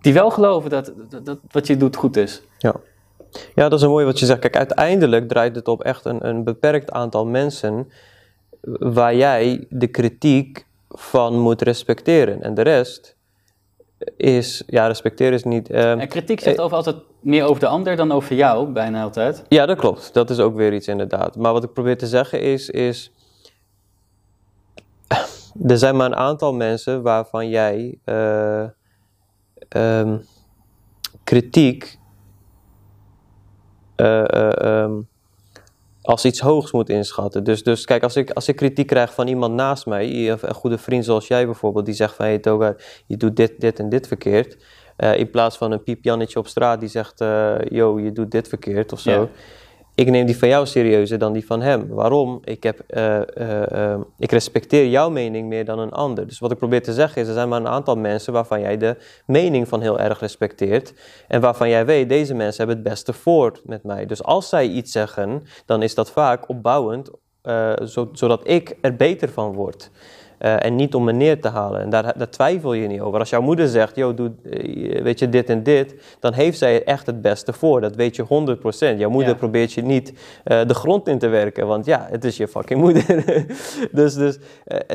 die 0.00 0.12
wel 0.12 0.30
geloven 0.30 0.70
dat, 0.70 0.92
dat, 1.08 1.26
dat 1.26 1.38
wat 1.50 1.66
je 1.66 1.76
doet 1.76 1.96
goed 1.96 2.16
is. 2.16 2.42
Ja. 2.58 2.74
Ja, 3.54 3.68
dat 3.68 3.78
is 3.78 3.82
een 3.84 3.90
mooi 3.90 4.04
wat 4.04 4.18
je 4.18 4.26
zegt. 4.26 4.40
Kijk, 4.40 4.56
uiteindelijk 4.56 5.28
draait 5.28 5.56
het 5.56 5.68
op 5.68 5.82
echt 5.82 6.04
een, 6.04 6.26
een 6.28 6.44
beperkt 6.44 6.90
aantal 6.90 7.26
mensen 7.26 7.90
waar 8.78 9.14
jij 9.14 9.66
de 9.68 9.86
kritiek 9.86 10.66
van 10.88 11.38
moet 11.38 11.62
respecteren. 11.62 12.42
En 12.42 12.54
de 12.54 12.62
rest 12.62 13.16
is, 14.16 14.62
ja, 14.66 14.86
respecteren 14.86 15.32
is 15.32 15.44
niet. 15.44 15.70
ehm, 15.70 15.98
En 15.98 16.08
kritiek 16.08 16.40
zegt 16.40 16.60
over 16.60 16.76
altijd 16.76 16.96
meer 17.20 17.44
over 17.44 17.60
de 17.60 17.66
ander 17.66 17.96
dan 17.96 18.12
over 18.12 18.36
jou, 18.36 18.68
bijna 18.72 19.02
altijd. 19.02 19.42
Ja, 19.48 19.66
dat 19.66 19.78
klopt. 19.78 20.14
Dat 20.14 20.30
is 20.30 20.38
ook 20.38 20.56
weer 20.56 20.72
iets 20.72 20.88
inderdaad. 20.88 21.36
Maar 21.36 21.52
wat 21.52 21.64
ik 21.64 21.72
probeer 21.72 21.98
te 21.98 22.06
zeggen 22.06 22.40
is, 22.40 22.70
is 22.70 23.12
er 25.66 25.78
zijn 25.78 25.96
maar 25.96 26.06
een 26.06 26.16
aantal 26.16 26.54
mensen 26.54 27.02
waarvan 27.02 27.48
jij 27.48 27.98
eh, 28.04 28.64
ehm, 29.68 30.16
kritiek 31.24 31.98
eh, 34.00 34.48
eh, 34.48 34.82
ehm, 34.82 34.92
als 36.02 36.24
iets 36.24 36.40
hoogs 36.40 36.72
moet 36.72 36.88
inschatten. 36.88 37.44
Dus, 37.44 37.62
dus 37.62 37.84
kijk, 37.84 38.02
als 38.02 38.16
ik, 38.16 38.30
als 38.30 38.48
ik 38.48 38.56
kritiek 38.56 38.86
krijg 38.86 39.14
van 39.14 39.26
iemand 39.28 39.54
naast 39.54 39.86
mij, 39.86 40.30
een 40.30 40.54
goede 40.54 40.78
vriend 40.78 41.04
zoals 41.04 41.26
jij 41.26 41.44
bijvoorbeeld, 41.44 41.84
die 41.84 41.94
zegt 41.94 42.14
van, 42.14 42.40
Toga, 42.40 42.74
je 43.06 43.16
doet 43.16 43.36
dit, 43.36 43.60
dit 43.60 43.78
en 43.78 43.88
dit 43.88 44.06
verkeerd. 44.06 44.56
Eh, 44.96 45.18
in 45.18 45.30
plaats 45.30 45.56
van 45.56 45.72
een 45.72 45.82
piepjannetje 45.82 46.38
op 46.38 46.46
straat 46.46 46.80
die 46.80 46.88
zegt, 46.88 47.18
yo, 47.68 48.00
je 48.00 48.12
doet 48.12 48.30
dit 48.30 48.48
verkeerd 48.48 48.92
of 48.92 49.00
zo. 49.00 49.28
Ik 49.94 50.10
neem 50.10 50.26
die 50.26 50.36
van 50.38 50.48
jou 50.48 50.66
serieuzer 50.66 51.18
dan 51.18 51.32
die 51.32 51.46
van 51.46 51.60
hem. 51.62 51.88
Waarom? 51.88 52.40
Ik, 52.44 52.62
heb, 52.62 52.80
eh, 52.86 53.16
eh, 53.36 53.92
eh, 53.92 54.00
ik 54.18 54.30
respecteer 54.32 54.86
jouw 54.86 55.10
mening 55.10 55.48
meer 55.48 55.64
dan 55.64 55.78
een 55.78 55.92
ander. 55.92 56.26
Dus 56.26 56.38
wat 56.38 56.50
ik 56.50 56.58
probeer 56.58 56.82
te 56.82 56.92
zeggen 56.92 57.22
is, 57.22 57.28
er 57.28 57.34
zijn 57.34 57.48
maar 57.48 57.60
een 57.60 57.68
aantal 57.68 57.96
mensen 57.96 58.32
waarvan 58.32 58.60
jij 58.60 58.76
de 58.76 58.96
mening 59.26 59.68
van 59.68 59.80
heel 59.80 60.00
erg 60.00 60.20
respecteert. 60.20 60.94
En 61.28 61.40
waarvan 61.40 61.68
jij 61.68 61.86
weet, 61.86 62.08
deze 62.08 62.34
mensen 62.34 62.56
hebben 62.58 62.76
het 62.76 62.92
beste 62.92 63.12
voor 63.12 63.60
met 63.64 63.82
mij. 63.84 64.06
Dus 64.06 64.22
als 64.22 64.48
zij 64.48 64.66
iets 64.66 64.92
zeggen, 64.92 65.42
dan 65.66 65.82
is 65.82 65.94
dat 65.94 66.10
vaak 66.10 66.48
opbouwend, 66.48 67.10
eh, 67.42 67.72
zo- 67.86 68.08
zodat 68.12 68.48
ik 68.48 68.76
er 68.80 68.96
beter 68.96 69.28
van 69.28 69.52
word. 69.52 69.90
Eh, 70.40 70.64
en 70.64 70.76
niet 70.76 70.94
om 70.94 71.04
me 71.04 71.12
neer 71.12 71.40
te 71.40 71.48
halen. 71.48 71.80
En 71.80 71.90
daar, 71.90 72.18
daar 72.18 72.28
twijfel 72.30 72.72
je 72.72 72.86
niet 72.86 73.00
over. 73.00 73.18
Als 73.18 73.30
jouw 73.30 73.40
moeder 73.40 73.68
zegt, 73.68 73.96
yo, 73.96 74.14
doe, 74.14 74.32
eh, 74.50 75.02
weet 75.02 75.18
je, 75.18 75.28
dit 75.28 75.48
en 75.48 75.62
dit, 75.62 75.94
dan 76.20 76.32
heeft 76.32 76.58
zij 76.58 76.84
echt 76.84 77.06
het 77.06 77.22
beste 77.22 77.52
voor. 77.52 77.80
Dat 77.80 77.94
weet 77.94 78.16
je 78.16 78.22
100%. 78.22 78.98
Jouw 78.98 79.10
moeder 79.10 79.32
Ja. 79.32 79.38
probeert 79.38 79.72
je 79.72 79.82
niet 79.82 80.12
eh, 80.44 80.66
de 80.66 80.74
grond 80.74 81.08
in 81.08 81.18
te 81.18 81.28
werken, 81.28 81.66
want 81.66 81.84
ja, 81.84 82.06
het 82.10 82.24
is 82.24 82.36
je 82.36 82.48
fucking 82.48 82.80
moeder. 82.80 83.04
dus 83.92 84.14
dus 84.14 84.38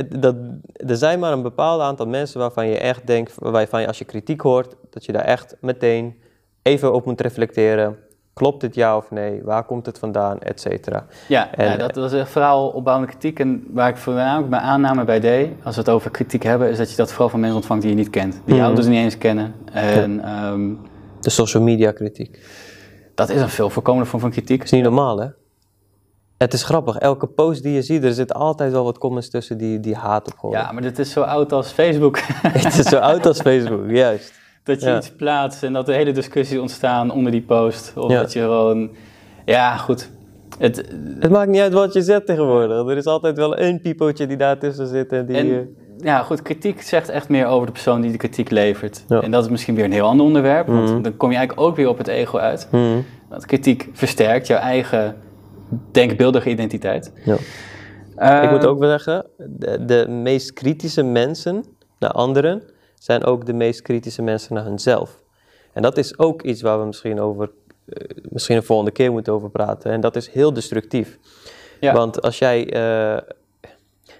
dat, 0.09 0.35
er 0.73 0.95
zijn 0.97 1.19
maar 1.19 1.31
een 1.31 1.41
bepaald 1.41 1.81
aantal 1.81 2.07
mensen 2.07 2.39
waarvan 2.39 2.67
je 2.67 2.77
echt 2.77 3.07
denkt, 3.07 3.33
waarvan 3.35 3.81
je 3.81 3.87
als 3.87 3.97
je 3.97 4.05
kritiek 4.05 4.41
hoort, 4.41 4.75
dat 4.89 5.05
je 5.05 5.11
daar 5.11 5.25
echt 5.25 5.55
meteen 5.61 6.15
even 6.61 6.93
op 6.93 7.05
moet 7.05 7.21
reflecteren. 7.21 7.97
Klopt 8.35 8.61
dit 8.61 8.75
ja 8.75 8.97
of 8.97 9.11
nee? 9.11 9.41
Waar 9.43 9.63
komt 9.63 9.85
het 9.85 9.99
vandaan? 9.99 10.39
Et 10.39 10.61
cetera. 10.61 11.05
Ja, 11.27 11.51
En- 11.55 11.69
ja, 11.71 11.77
dat, 11.77 11.93
dat 11.93 12.13
echt 12.13 12.29
vooral 12.29 12.67
opbouwende 12.67 13.11
kritiek. 13.11 13.39
En 13.39 13.63
waar 13.71 13.89
ik 13.89 13.97
voornamelijk 13.97 14.49
mijn 14.49 14.61
aanname 14.61 15.03
bij 15.03 15.19
deed, 15.19 15.51
als 15.63 15.75
we 15.75 15.81
het 15.81 15.89
over 15.89 16.11
kritiek 16.11 16.43
hebben, 16.43 16.69
is 16.69 16.77
dat 16.77 16.89
je 16.89 16.95
dat 16.95 17.09
vooral 17.11 17.29
van 17.29 17.39
mensen 17.39 17.57
ontvangt 17.57 17.81
die 17.83 17.91
je 17.91 17.97
niet 17.97 18.09
kent. 18.09 18.31
Die 18.33 18.41
je 18.45 18.53
Mhm. 18.53 18.63
ouders 18.65 18.87
niet 18.87 18.97
eens 18.97 19.17
kennen. 19.17 19.53
En 19.71 20.23
ehm, 20.23 20.73
De 21.19 21.29
social 21.29 21.63
media 21.63 21.91
kritiek. 21.91 22.39
dat 23.15 23.29
is 23.29 23.41
een 23.41 23.49
veel 23.49 23.69
voorkomende 23.69 24.09
vorm 24.09 24.21
van 24.21 24.31
kritiek. 24.31 24.63
is 24.63 24.71
niet 24.71 24.83
normaal, 24.83 25.19
hè? 25.19 25.27
Het 26.37 26.53
is 26.53 26.63
grappig. 26.63 26.97
Elke 26.97 27.27
post 27.27 27.63
die 27.63 27.73
je 27.73 27.81
ziet, 27.81 28.03
er 28.03 28.13
zit 28.13 28.33
altijd 28.33 28.71
wel 28.71 28.83
wat 28.83 28.97
comments 28.97 29.29
tussen 29.29 29.57
die, 29.57 29.79
die 29.79 29.95
haat 29.95 30.33
op. 30.41 30.51
Ja, 30.53 30.71
maar 30.71 30.81
dit 30.81 30.99
is 30.99 31.11
zo 31.11 31.21
oud 31.21 31.51
als 31.51 31.71
Facebook. 31.71 32.17
Het 32.47 32.77
is 32.77 32.85
zo 32.85 32.97
oud 32.97 33.25
als 33.25 33.39
Facebook, 33.47 33.89
juist. 33.89 34.33
Dat 34.65 34.81
je 34.81 34.87
Ja. 34.89 34.97
iets 34.97 35.11
plaatst 35.11 35.63
en 35.63 35.73
dat 35.73 35.87
er 35.87 35.95
hele 35.95 36.11
discussies 36.11 36.57
ontstaan 36.59 37.11
onder 37.11 37.31
die 37.31 37.41
post. 37.41 37.93
Of 37.95 38.11
Ja. 38.11 38.21
dat 38.21 38.33
je 38.33 38.39
gewoon... 38.39 38.89
Ja, 39.45 39.77
goed. 39.77 40.09
Het, 40.59 40.89
Het 41.19 41.31
maakt 41.31 41.49
niet 41.49 41.61
uit 41.61 41.73
wat 41.73 41.93
je 41.93 42.01
zet 42.01 42.25
tegenwoordig. 42.25 42.87
Er 42.89 42.97
is 42.97 43.05
altijd 43.05 43.37
wel 43.37 43.59
een 43.59 43.81
pipootje 43.81 44.27
die 44.27 44.37
daartussen 44.37 44.87
zit 44.87 45.11
en 45.11 45.25
die... 45.25 45.37
eh, 45.37 45.57
ja, 45.97 46.21
goed, 46.23 46.41
kritiek 46.41 46.81
zegt 46.81 47.09
echt 47.09 47.29
meer 47.29 47.45
over 47.45 47.65
de 47.65 47.71
persoon 47.71 48.01
die 48.01 48.11
de 48.11 48.17
kritiek 48.17 48.49
levert. 48.49 49.03
Ja. 49.07 49.21
En 49.21 49.31
dat 49.31 49.43
is 49.43 49.49
misschien 49.49 49.75
weer 49.75 49.85
een 49.85 49.91
heel 49.91 50.05
ander 50.07 50.25
onderwerp, 50.25 50.67
want 50.67 50.89
Mhm. 50.91 51.01
dan 51.01 51.17
kom 51.17 51.31
je 51.31 51.37
eigenlijk 51.37 51.67
ook 51.67 51.75
weer 51.75 51.87
op 51.89 51.97
het 51.97 52.07
ego 52.07 52.37
uit. 52.37 52.67
hmm, 52.69 53.05
Want 53.29 53.45
kritiek 53.45 53.89
versterkt 53.93 54.47
jouw 54.47 54.57
eigen 54.59 55.15
denkbeeldige 55.91 56.49
identiteit. 56.49 57.11
ja. 57.25 57.35
Eh, 58.15 58.43
Ik 58.43 58.51
moet 58.51 58.65
ook 58.65 58.79
wel 58.79 58.89
zeggen, 58.89 59.25
de, 59.37 59.85
de 59.85 60.05
meest 60.09 60.53
kritische 60.53 61.03
mensen 61.03 61.63
naar 61.99 62.11
anderen 62.11 62.61
zijn 63.05 63.23
ook 63.23 63.45
de 63.45 63.53
meest 63.53 63.81
kritische 63.81 64.21
mensen 64.21 64.53
naar 64.53 64.63
hunzelf. 64.63 65.21
En 65.73 65.81
dat 65.81 65.97
is 65.97 66.17
ook 66.17 66.41
iets 66.41 66.61
waar 66.61 66.79
we 66.79 66.85
misschien 66.85 67.19
over, 67.19 67.51
eh, 67.85 68.17
misschien 68.29 68.55
een 68.55 68.63
volgende 68.63 68.91
keer 68.91 69.11
moeten 69.11 69.33
over 69.33 69.49
praten. 69.49 69.91
En 69.91 70.01
dat 70.01 70.15
is 70.15 70.29
heel 70.29 70.53
destructief. 70.53 71.19
Ja. 71.79 71.93
Want 71.93 72.21
als 72.21 72.39
jij 72.39 72.73
eh, 72.73 73.17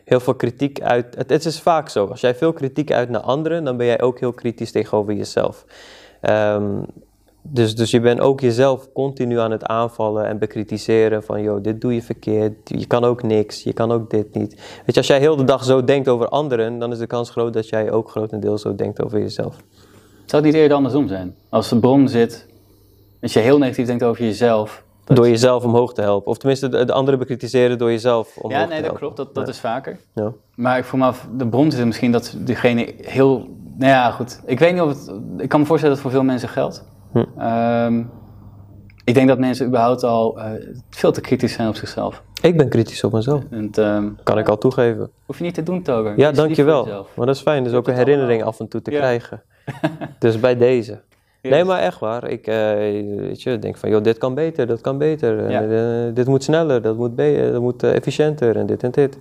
heel 0.04 0.20
veel 0.20 0.36
kritiek 0.36 0.82
uit. 0.82 1.16
Het, 1.16 1.30
het 1.30 1.46
is 1.46 1.60
vaak 1.60 1.90
zo. 1.90 2.06
Als 2.06 2.22
jij 2.22 2.36
veel 2.36 2.54
kritiek 2.54 2.92
uit 2.92 3.10
naar 3.10 3.22
anderen, 3.22 3.64
dan 3.64 3.78
ben 3.78 3.86
jij 3.86 4.02
ook 4.02 4.20
heel 4.20 4.34
kritisch 4.34 4.72
tegenover 4.72 5.14
jezelf. 5.14 5.66
Ehm, 6.22 6.82
dus, 7.48 7.76
dus 7.76 7.92
je 7.92 8.00
bent 8.00 8.20
ook 8.20 8.40
jezelf 8.40 8.92
continu 8.94 9.40
aan 9.40 9.52
het 9.52 9.66
aanvallen 9.66 10.26
en 10.26 10.38
bekritiseren 10.40 11.24
van, 11.24 11.42
joh, 11.42 11.62
dit 11.64 11.82
doe 11.82 11.94
je 11.94 12.02
verkeerd, 12.02 12.54
je 12.64 12.86
kan 12.86 13.04
ook 13.04 13.24
niks, 13.24 13.64
je 13.64 13.74
kan 13.74 13.92
ook 13.92 14.10
dit 14.10 14.34
niet. 14.34 14.54
Weet 14.56 14.84
je, 14.86 14.98
als 14.98 15.08
jij 15.08 15.20
heel 15.20 15.36
de 15.36 15.44
dag 15.44 15.64
zo 15.64 15.84
denkt 15.84 16.08
over 16.08 16.28
anderen, 16.30 16.80
dan 16.80 16.92
is 16.92 16.98
de 16.98 17.08
kans 17.08 17.30
groot 17.30 17.54
dat 17.54 17.70
jij 17.70 17.92
ook 17.92 18.10
grotendeels 18.10 18.62
zo 18.62 18.76
denkt 18.76 19.04
over 19.04 19.20
jezelf. 19.20 19.56
Zou 20.26 20.44
het 20.44 20.52
niet 20.52 20.62
eerder 20.62 20.78
andersom 20.78 21.08
zijn? 21.08 21.36
Als 21.50 21.70
de 21.70 21.80
bron 21.80 22.08
zit, 22.08 22.48
als 23.22 23.34
je 23.34 23.40
heel 23.40 23.58
negatief 23.58 23.86
denkt 23.86 24.04
over 24.04 24.24
jezelf. 24.24 24.84
dat- 25.06 25.18
Door 25.18 25.28
jezelf 25.30 25.64
omhoog 25.64 25.94
te 25.94 26.02
helpen. 26.02 26.32
Of 26.32 26.38
tenminste, 26.38 26.70
de, 26.70 26.86
de 26.86 26.94
anderen 26.94 27.20
bekritiseren 27.20 27.78
door 27.78 27.90
jezelf 27.92 28.38
omhoog 28.38 28.60
Ja, 28.62 28.66
nee, 28.68 28.82
dat 28.82 28.94
klopt. 28.98 29.18
Dat, 29.18 29.36
dat 29.36 29.44
Ja. 29.46 29.52
is 29.52 29.60
vaker. 29.60 29.98
Ja. 30.14 30.32
Maar 30.56 30.78
ik 30.78 30.84
voel 30.84 31.00
me 31.00 31.06
af, 31.06 31.28
de 31.38 31.48
bron 31.48 31.72
zit 31.72 31.86
misschien 31.86 32.12
dat 32.12 32.36
diegene 32.40 32.94
heel... 33.02 33.38
Nou 33.78 33.92
ja, 33.92 34.12
goed. 34.12 34.40
Ik 34.46 34.60
weet 34.60 34.74
niet 34.74 34.82
of 34.82 34.90
het... 34.90 35.12
Ik 35.38 35.50
kan 35.50 35.60
me 35.60 35.66
voorstellen 35.66 35.96
dat 35.96 36.04
het 36.04 36.12
voor 36.12 36.12
veel 36.12 36.24
mensen 36.32 36.50
geldt. 36.50 36.84
Hm. 37.24 37.40
Ehm, 37.40 38.04
ik 39.04 39.14
denk 39.14 39.28
dat 39.28 39.40
mensen 39.40 39.66
überhaupt 39.68 40.04
al 40.04 40.40
eh, 40.40 40.52
veel 40.90 41.12
te 41.12 41.22
kritisch 41.22 41.54
zijn 41.54 41.68
op 41.68 41.76
zichzelf. 41.76 42.24
Ik 42.42 42.58
ben 42.58 42.70
kritisch 42.70 43.04
op 43.04 43.12
mezelf. 43.12 43.44
En 43.50 43.70
ehm, 43.72 44.10
Kan 44.24 44.38
ik 44.38 44.50
al 44.50 44.58
toegeven. 44.58 45.10
hoef 45.26 45.38
je 45.38 45.44
niet 45.44 45.54
te 45.54 45.64
doen, 45.64 45.82
Toger. 45.82 46.04
Ja, 46.10 46.14
Wees 46.16 46.26
lief 46.26 46.36
dankjewel. 46.36 46.86
Maar 47.16 47.26
dat 47.26 47.36
is 47.36 47.42
fijn. 47.42 47.64
Dus 47.64 47.74
ook 47.74 47.88
een 47.88 47.94
herinnering 47.96 48.44
af 48.44 48.60
en 48.60 48.68
toe 48.68 48.82
te 48.82 48.92
Ja. 48.92 48.98
krijgen. 48.98 49.44
dus 50.20 50.40
bij 50.40 50.58
deze. 50.58 51.02
Nee, 51.42 51.64
maar 51.64 51.80
echt 51.80 52.00
waar. 52.00 52.30
Ik 52.30 52.48
eh, 52.48 52.56
weet 53.18 53.42
je, 53.42 53.60
denk 53.60 53.78
van, 53.78 53.90
joh, 53.90 54.04
dit 54.04 54.18
kan 54.18 54.34
beter, 54.34 54.68
dat 54.68 54.82
kan 54.82 54.98
beter. 54.98 55.50
Ja. 55.52 55.62
eh, 56.08 56.14
dit 56.16 56.28
moet 56.28 56.44
sneller, 56.44 56.82
dat 56.82 56.98
moet, 56.98 57.18
dat 57.18 57.62
moet 57.62 57.84
efficiënter 57.84 58.56
en 58.56 58.66
dit 58.66 58.84
en 58.84 58.92
dit. 58.92 59.18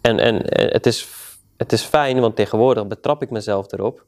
En, 0.00 0.18
en 0.18 0.34
het, 0.72 0.86
is, 0.86 1.08
het 1.56 1.72
is 1.72 1.82
fijn, 1.82 2.20
want 2.20 2.36
tegenwoordig 2.36 2.86
betrap 2.86 3.22
ik 3.22 3.30
mezelf 3.30 3.72
erop. 3.72 4.04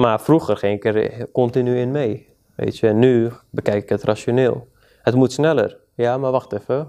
Maar 0.00 0.20
vroeger 0.20 0.56
ging 0.56 0.74
ik 0.74 0.84
er 0.84 1.30
continu 1.32 1.78
in 1.78 1.90
mee. 1.90 2.28
Weet 2.54 2.78
je, 2.78 2.88
nu 2.88 3.30
bekijk 3.50 3.82
ik 3.82 3.88
het 3.88 4.02
rationeel. 4.02 4.68
Het 5.02 5.14
moet 5.14 5.32
sneller. 5.32 5.78
Ja, 5.94 6.18
maar 6.18 6.30
wacht 6.30 6.52
even. 6.52 6.88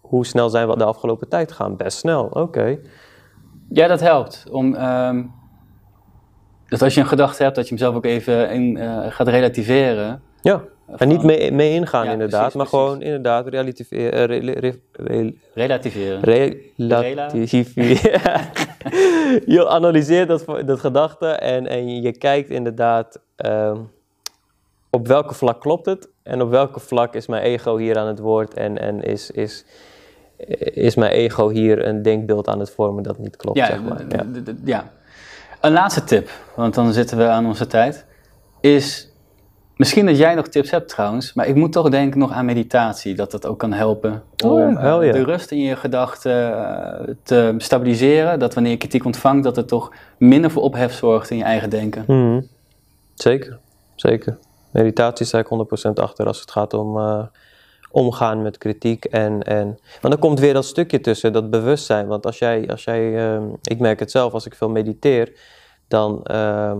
Hoe 0.00 0.26
snel 0.26 0.48
zijn 0.48 0.68
we 0.68 0.76
de 0.76 0.84
afgelopen 0.84 1.28
tijd 1.28 1.50
gegaan? 1.50 1.76
Best 1.76 1.98
snel, 1.98 2.24
oké. 2.24 2.78
Ja, 3.68 3.86
dat 3.86 4.00
helpt. 4.00 4.46
Om, 4.50 4.74
ehm, 4.74 5.22
dat 6.66 6.82
als 6.82 6.94
je 6.94 7.00
een 7.00 7.06
gedachte 7.06 7.42
hebt, 7.42 7.54
dat 7.54 7.64
je 7.64 7.70
hem 7.70 7.78
zelf 7.78 7.94
ook 7.94 8.04
even 8.04 8.76
eh, 8.76 9.12
gaat 9.12 9.28
relativeren. 9.28 10.22
Ja, 10.42 10.62
en 10.96 11.08
niet 11.08 11.22
mee, 11.22 11.52
mee 11.52 11.72
ingaan 11.74 12.04
Ja, 12.04 12.12
inderdaad, 12.12 12.40
precies, 12.40 12.56
maar 12.56 12.66
precies. 12.66 12.86
gewoon 12.86 13.02
inderdaad 13.02 13.46
relativeren. 13.48 14.12
eh, 14.12 14.24
re- 14.24 14.52
re- 14.52 14.78
re- 14.92 15.32
Relativeren. 15.54 16.20
relativeren. 16.20 18.10
je 19.56 19.68
analyseert 19.68 20.28
dat, 20.28 20.44
dat 20.66 20.80
gedachte 20.80 21.26
en, 21.26 21.66
en 21.66 22.02
je 22.02 22.12
kijkt 22.18 22.50
inderdaad 22.50 23.20
ehm, 23.36 23.76
op 24.90 25.06
welke 25.06 25.34
vlak 25.34 25.60
klopt 25.60 25.86
het 25.86 26.08
en 26.22 26.42
op 26.42 26.50
welke 26.50 26.80
vlak 26.80 27.14
is 27.14 27.26
mijn 27.26 27.42
ego 27.42 27.76
hier 27.76 27.98
aan 27.98 28.06
het 28.06 28.18
woord 28.18 28.54
en, 28.54 28.78
en 28.78 29.02
is, 29.02 29.30
is, 29.30 29.64
is 30.74 30.94
mijn 30.94 31.12
ego 31.12 31.48
hier 31.48 31.86
een 31.86 32.02
denkbeeld 32.02 32.48
aan 32.48 32.58
het 32.58 32.70
vormen 32.70 33.02
dat 33.02 33.18
niet 33.18 33.36
klopt. 33.36 33.58
ja, 33.58 33.66
zeg 33.66 33.82
maar. 33.82 34.04
Ja. 34.08 34.26
ja. 34.64 34.90
Een 35.60 35.72
laatste 35.72 36.04
tip, 36.04 36.30
want 36.56 36.74
dan 36.74 36.92
zitten 36.92 37.16
we 37.18 37.26
aan 37.26 37.46
onze 37.46 37.66
tijd, 37.66 38.06
is 38.60 39.11
misschien 39.82 40.06
dat 40.06 40.16
jij 40.16 40.34
nog 40.34 40.48
tips 40.48 40.70
hebt 40.70 40.88
trouwens, 40.88 41.32
maar 41.32 41.46
ik 41.46 41.54
moet 41.54 41.72
toch 41.72 41.88
denken 41.88 42.18
nog 42.18 42.32
aan 42.32 42.44
meditatie, 42.44 43.14
dat 43.14 43.30
dat 43.30 43.46
ook 43.46 43.58
kan 43.58 43.72
helpen 43.72 44.22
Oh 44.44 44.52
om 44.52 44.76
hell 44.76 45.08
eh, 45.08 45.12
de 45.12 45.24
rust 45.24 45.50
in 45.50 45.60
je 45.60 45.76
gedachten 45.76 46.56
eh, 46.56 47.14
te 47.22 47.54
stabiliseren, 47.58 48.38
dat 48.38 48.54
wanneer 48.54 48.72
je 48.72 48.78
kritiek 48.78 49.04
ontvangt, 49.04 49.44
dat 49.44 49.56
het 49.56 49.68
toch 49.68 49.92
minder 50.18 50.50
voor 50.50 50.62
ophef 50.62 50.94
zorgt 50.94 51.30
in 51.30 51.36
je 51.36 51.44
eigen 51.44 51.70
denken. 51.70 52.04
Mhm. 52.06 52.40
Zeker, 53.14 53.58
zeker. 53.94 54.38
Meditatie 54.70 55.26
sta 55.26 55.38
ik 55.38 55.46
100% 55.46 55.90
achter 55.94 56.26
als 56.26 56.40
het 56.40 56.50
gaat 56.50 56.74
om 56.74 56.98
eh, 56.98 57.22
omgaan 57.90 58.42
met 58.42 58.58
kritiek. 58.58 59.04
En, 59.04 59.42
en, 59.42 59.66
want 60.00 60.14
dan 60.14 60.18
komt 60.18 60.40
weer 60.40 60.54
dat 60.54 60.64
stukje 60.64 61.00
tussen, 61.00 61.32
dat 61.32 61.50
bewustzijn. 61.50 62.06
Want 62.06 62.26
als 62.26 62.38
jij, 62.38 62.68
als 62.68 62.84
jij 62.84 63.16
ehm, 63.16 63.44
ik 63.62 63.78
merk 63.78 63.98
het 63.98 64.10
zelf, 64.10 64.32
als 64.32 64.46
ik 64.46 64.54
veel 64.54 64.70
mediteer, 64.70 65.32
dan, 65.88 66.24
ehm, 66.24 66.78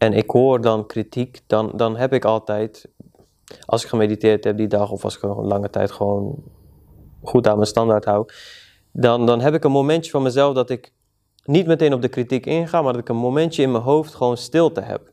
en 0.00 0.12
ik 0.12 0.30
hoor 0.30 0.60
dan 0.60 0.86
kritiek, 0.86 1.40
dan, 1.46 1.72
dan 1.74 1.96
heb 1.96 2.12
ik 2.12 2.24
altijd, 2.24 2.88
als 3.64 3.82
ik 3.82 3.88
gemediteerd 3.88 4.44
heb 4.44 4.56
die 4.56 4.66
dag, 4.66 4.90
of 4.90 5.04
als 5.04 5.16
ik 5.16 5.22
een 5.22 5.30
lange 5.30 5.70
tijd 5.70 5.90
gewoon 5.90 6.42
goed 7.22 7.46
aan 7.48 7.56
mijn 7.56 7.66
standaard 7.66 8.04
hou, 8.04 8.28
dan, 8.92 9.26
dan 9.26 9.40
heb 9.40 9.54
ik 9.54 9.64
een 9.64 9.70
momentje 9.70 10.10
van 10.10 10.22
mezelf 10.22 10.54
dat 10.54 10.70
ik 10.70 10.92
niet 11.44 11.66
meteen 11.66 11.92
op 11.92 12.02
de 12.02 12.08
kritiek 12.08 12.46
inga, 12.46 12.82
maar 12.82 12.92
dat 12.92 13.02
ik 13.02 13.08
een 13.08 13.16
momentje 13.16 13.62
in 13.62 13.70
mijn 13.70 13.82
hoofd 13.82 14.14
gewoon 14.14 14.36
stilte 14.36 14.80
heb. 14.80 15.10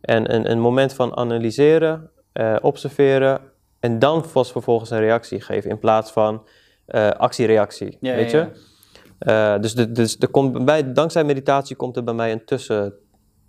En 0.00 0.34
een, 0.34 0.50
een 0.50 0.60
moment 0.60 0.92
van 0.92 1.16
analyseren, 1.16 2.10
eh, 2.32 2.56
observeren 2.62 3.40
en 3.80 3.98
dan 3.98 4.24
pas 4.32 4.52
vervolgens 4.52 4.90
een 4.90 5.00
reactie 5.00 5.40
geven 5.40 5.70
in 5.70 5.78
plaats 5.78 6.10
van 6.10 6.42
eh, 6.86 7.10
actie-reactie. 7.10 7.96
Ja, 8.00 8.14
weet 8.14 8.30
ja, 8.30 8.38
je? 8.38 8.72
Eh, 9.18 9.60
dus 9.60 9.74
de, 9.74 9.92
dus 9.92 10.16
er 10.18 10.28
komt 10.28 10.64
bij, 10.64 10.92
dankzij 10.92 11.24
meditatie 11.24 11.76
komt 11.76 11.96
er 11.96 12.04
bij 12.04 12.14
mij 12.14 12.32
een 12.32 12.44
tussen. 12.44 12.94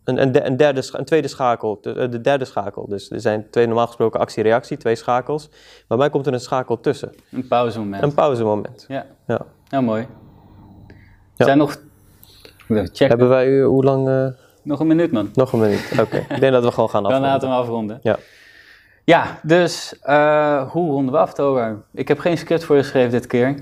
Een, 0.05 0.21
een, 0.21 0.31
de- 0.31 0.43
een, 0.45 0.57
derde, 0.57 0.81
scha- 0.81 0.99
een 0.99 1.05
tweede 1.05 1.27
schakel, 1.27 1.77
de, 1.81 1.93
eh, 1.93 2.11
de 2.11 2.21
derde 2.21 2.45
schakel. 2.45 2.87
Dus 2.87 3.09
er 3.11 3.21
zijn 3.21 3.47
twee 3.49 3.65
normaal 3.67 3.87
gesproken 3.87 4.19
actie-reactie, 4.19 4.77
twee 4.77 4.95
schakels. 4.95 5.49
Bij 5.87 5.97
mij 5.97 6.09
komt 6.09 6.27
er 6.27 6.33
een 6.33 6.39
schakel 6.39 6.79
tussen. 6.79 7.11
Een 7.31 7.47
pauzemoment. 7.47 8.03
Een 8.03 8.13
pauzemoment. 8.13 8.85
Ja, 8.87 9.05
Ja. 9.27 9.41
nou 9.69 9.83
mooi. 9.83 10.01
Er 10.01 10.07
Ja. 11.35 11.45
zijn 11.45 11.57
nog, 11.57 11.77
checken, 12.67 13.07
Hebben 13.07 13.29
wij, 13.29 13.59
eh, 13.59 13.65
hoe 13.65 13.83
lang? 13.83 14.07
eh, 14.09 14.27
nog 14.63 14.79
een 14.79 14.87
minuut 14.87 15.11
man. 15.11 15.29
nog 15.33 15.53
een 15.53 15.59
minuut. 15.59 15.91
Oké. 16.01 16.17
Ik 16.35 16.39
denk 16.39 16.53
dat 16.53 16.63
we 16.63 16.71
gewoon 16.71 16.89
gaan 16.89 17.03
Dan 17.03 17.11
afronden. 17.11 17.31
laten 17.33 17.49
we 17.49 17.55
afronden. 17.55 17.99
Ja. 18.03 18.17
Ja, 19.03 19.39
dus 19.43 19.99
eh, 20.01 20.71
hoe 20.71 20.91
ronden 20.91 21.13
we 21.13 21.19
af, 21.19 21.33
Togar? 21.33 21.83
Ik 21.93 22.07
heb 22.07 22.19
geen 22.19 22.37
script 22.37 22.63
voor 22.63 22.75
je 22.75 22.81
geschreven 22.81 23.11
dit 23.11 23.27
keer. 23.27 23.55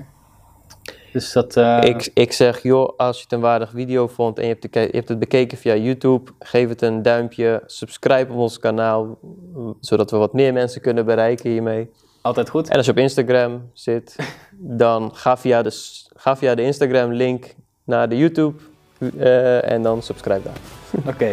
Dus 1.14 1.32
dat... 1.32 1.56
eh, 1.56 1.78
Ik, 1.82 2.10
ik 2.14 2.32
zeg, 2.32 2.62
joh, 2.62 2.92
als 2.96 3.16
je 3.16 3.22
het 3.22 3.32
een 3.32 3.40
waardig 3.40 3.70
video 3.74 4.06
vond 4.06 4.38
en 4.38 4.46
je 4.46 4.56
hebt, 4.60 4.74
je 4.74 4.88
hebt 4.96 5.08
het 5.08 5.18
bekeken 5.18 5.58
via 5.58 5.74
YouTube, 5.76 6.30
geef 6.38 6.68
het 6.68 6.82
een 6.82 7.02
duimpje, 7.02 7.62
subscribe 7.66 8.32
op 8.32 8.38
ons 8.38 8.58
kanaal, 8.58 9.18
zodat 9.80 10.10
we 10.10 10.16
wat 10.16 10.32
meer 10.32 10.52
mensen 10.52 10.80
kunnen 10.80 11.04
bereiken 11.04 11.50
hiermee. 11.50 11.90
Altijd 12.20 12.48
goed. 12.48 12.68
En 12.68 12.76
als 12.76 12.84
je 12.86 12.90
op 12.92 12.98
Instagram 12.98 13.70
zit, 13.72 14.16
dan 14.82 15.10
ga 15.14 15.36
via 15.36 15.62
de, 15.62 15.70
ga 16.16 16.36
via 16.36 16.54
de 16.54 16.62
Instagram-link 16.62 17.54
naar 17.84 18.08
de 18.08 18.16
YouTube 18.16 18.58
eh, 19.18 19.70
en 19.70 19.82
dan 19.82 20.02
subscribe 20.02 20.42
daar. 20.42 20.58
Oké, 21.14 21.32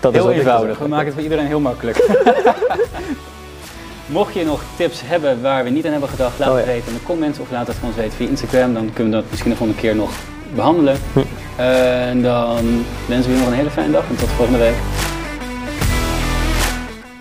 Dat 0.00 0.14
is 0.14 0.20
heel 0.20 0.30
eenvoudig. 0.32 0.78
We 0.78 0.88
maken 0.88 1.04
het 1.06 1.14
voor 1.14 1.22
iedereen 1.22 1.46
heel 1.46 1.60
makkelijk. 1.60 1.96
Mocht 4.06 4.34
je 4.34 4.44
nog 4.44 4.62
tips 4.76 5.00
hebben 5.04 5.42
waar 5.42 5.64
we 5.64 5.70
niet 5.70 5.84
aan 5.84 5.90
hebben 5.92 6.08
gedacht, 6.08 6.38
laat 6.38 6.48
Oh, 6.48 6.56
het 6.56 6.66
weten 6.66 6.88
in 6.88 6.94
de 6.94 7.02
comments 7.02 7.38
of 7.38 7.50
laat 7.50 7.66
het 7.66 7.76
van 7.76 7.88
ons 7.88 7.96
weten 7.96 8.12
via 8.12 8.28
Instagram. 8.28 8.74
Dan 8.74 8.92
kunnen 8.92 9.12
we 9.12 9.20
dat 9.20 9.30
misschien 9.30 9.50
de 9.50 9.56
volgende 9.56 9.80
keer 9.80 9.96
nog 9.96 10.10
behandelen. 10.54 10.96
Hm. 11.12 11.20
En 11.60 12.22
dan 12.22 12.84
wensen 13.08 13.30
we 13.30 13.36
je 13.36 13.42
nog 13.42 13.50
een 13.50 13.56
hele 13.56 13.70
fijne 13.70 13.92
dag 13.92 14.08
en 14.08 14.16
tot 14.16 14.28
volgende 14.28 14.58
week. 14.58 14.74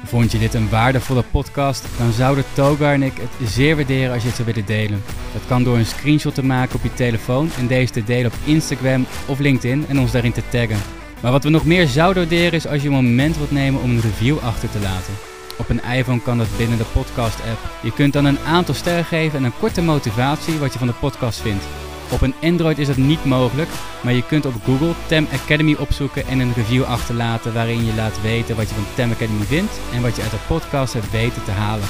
Vond 0.04 0.32
je 0.32 0.38
dit 0.38 0.54
een 0.54 0.70
waardevolle 0.70 1.24
podcast? 1.32 1.86
Dan 1.98 2.12
zouden 2.12 2.44
Togar 2.54 2.94
en 2.94 3.04
ik 3.04 3.14
het 3.18 3.50
zeer 3.50 3.76
waarderen 3.76 4.14
als 4.14 4.22
je 4.22 4.28
het 4.28 4.38
zou 4.38 4.48
willen 4.48 4.66
delen. 4.66 5.04
Dat 5.34 5.42
kan 5.48 5.64
door 5.64 5.78
een 5.78 5.86
screenshot 5.86 6.36
te 6.36 6.46
maken 6.46 6.76
op 6.76 6.84
je 6.84 6.94
telefoon 6.94 7.50
en 7.60 7.68
deze 7.68 7.92
te 7.92 8.04
delen 8.04 8.32
op 8.32 8.38
Instagram 8.44 9.06
of 9.26 9.40
LinkedIn 9.40 9.86
en 9.88 10.00
ons 10.00 10.12
daarin 10.12 10.32
te 10.32 10.44
taggen. 10.50 10.78
Maar 11.22 11.32
wat 11.32 11.44
we 11.44 11.50
nog 11.50 11.66
meer 11.66 11.88
zouden 11.88 12.22
waarderen 12.24 12.54
is 12.54 12.68
als 12.68 12.82
je 12.82 12.88
een 12.88 12.94
moment 12.94 13.38
wilt 13.38 13.52
nemen 13.52 13.82
om 13.82 13.90
een 13.90 14.02
review 14.02 14.38
achter 14.40 14.70
te 14.70 14.80
laten. 14.80 15.14
Op 15.58 15.70
een 15.70 15.84
iPhone 15.84 16.22
kan 16.22 16.38
dat 16.38 16.58
binnen 16.58 16.78
de 16.78 16.86
podcast-app. 16.94 17.60
Je 17.82 17.92
kunt 17.92 18.14
dan 18.14 18.26
een 18.26 18.40
aantal 18.40 18.76
sterren 18.76 19.06
geven 19.06 19.38
en 19.38 19.44
een 19.44 19.58
korte 19.60 19.82
motivatie 19.82 20.60
wat 20.60 20.74
je 20.74 20.80
van 20.80 20.88
de 20.88 20.94
podcast 20.94 21.42
vindt. 21.42 21.64
Op 22.12 22.22
een 22.22 22.34
Android 22.42 22.78
is 22.78 22.88
dat 22.88 22.98
niet 22.98 23.26
mogelijk, 23.26 23.70
maar 24.02 24.14
je 24.14 24.26
kunt 24.26 24.46
op 24.46 24.54
Google 24.64 24.94
Tem 25.06 25.28
Academy 25.34 25.76
opzoeken 25.80 26.28
en 26.28 26.40
een 26.40 26.54
review 26.54 26.84
achterlaten 26.84 27.54
waarin 27.54 27.86
je 27.86 27.96
laat 27.96 28.22
weten 28.22 28.56
wat 28.56 28.70
je 28.70 28.76
van 28.76 28.86
Tem 28.96 29.12
Academy 29.12 29.44
vindt 29.44 29.80
en 29.94 30.02
wat 30.02 30.16
je 30.16 30.22
uit 30.22 30.32
de 30.32 30.38
podcast 30.48 30.94
hebt 30.94 31.12
weten 31.12 31.44
te 31.44 31.52
halen. 31.52 31.88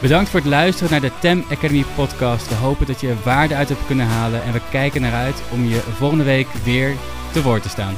Bedankt 0.00 0.30
voor 0.30 0.40
het 0.40 0.48
luisteren 0.48 0.90
naar 0.90 1.00
de 1.00 1.18
Tem 1.20 1.44
Academy 1.50 1.84
podcast. 1.94 2.48
We 2.48 2.54
hopen 2.54 2.86
dat 2.86 3.00
je 3.00 3.08
er 3.08 3.16
waarde 3.24 3.54
uit 3.54 3.68
hebt 3.68 3.86
kunnen 3.86 4.06
halen 4.06 4.42
en 4.42 4.52
we 4.52 4.60
kijken 4.70 5.00
naar 5.00 5.14
uit 5.14 5.42
om 5.52 5.64
je 5.64 5.80
volgende 5.96 6.24
week 6.24 6.48
weer 6.64 6.94
te 7.32 7.42
woord 7.42 7.62
te 7.62 7.68
staan. 7.68 7.94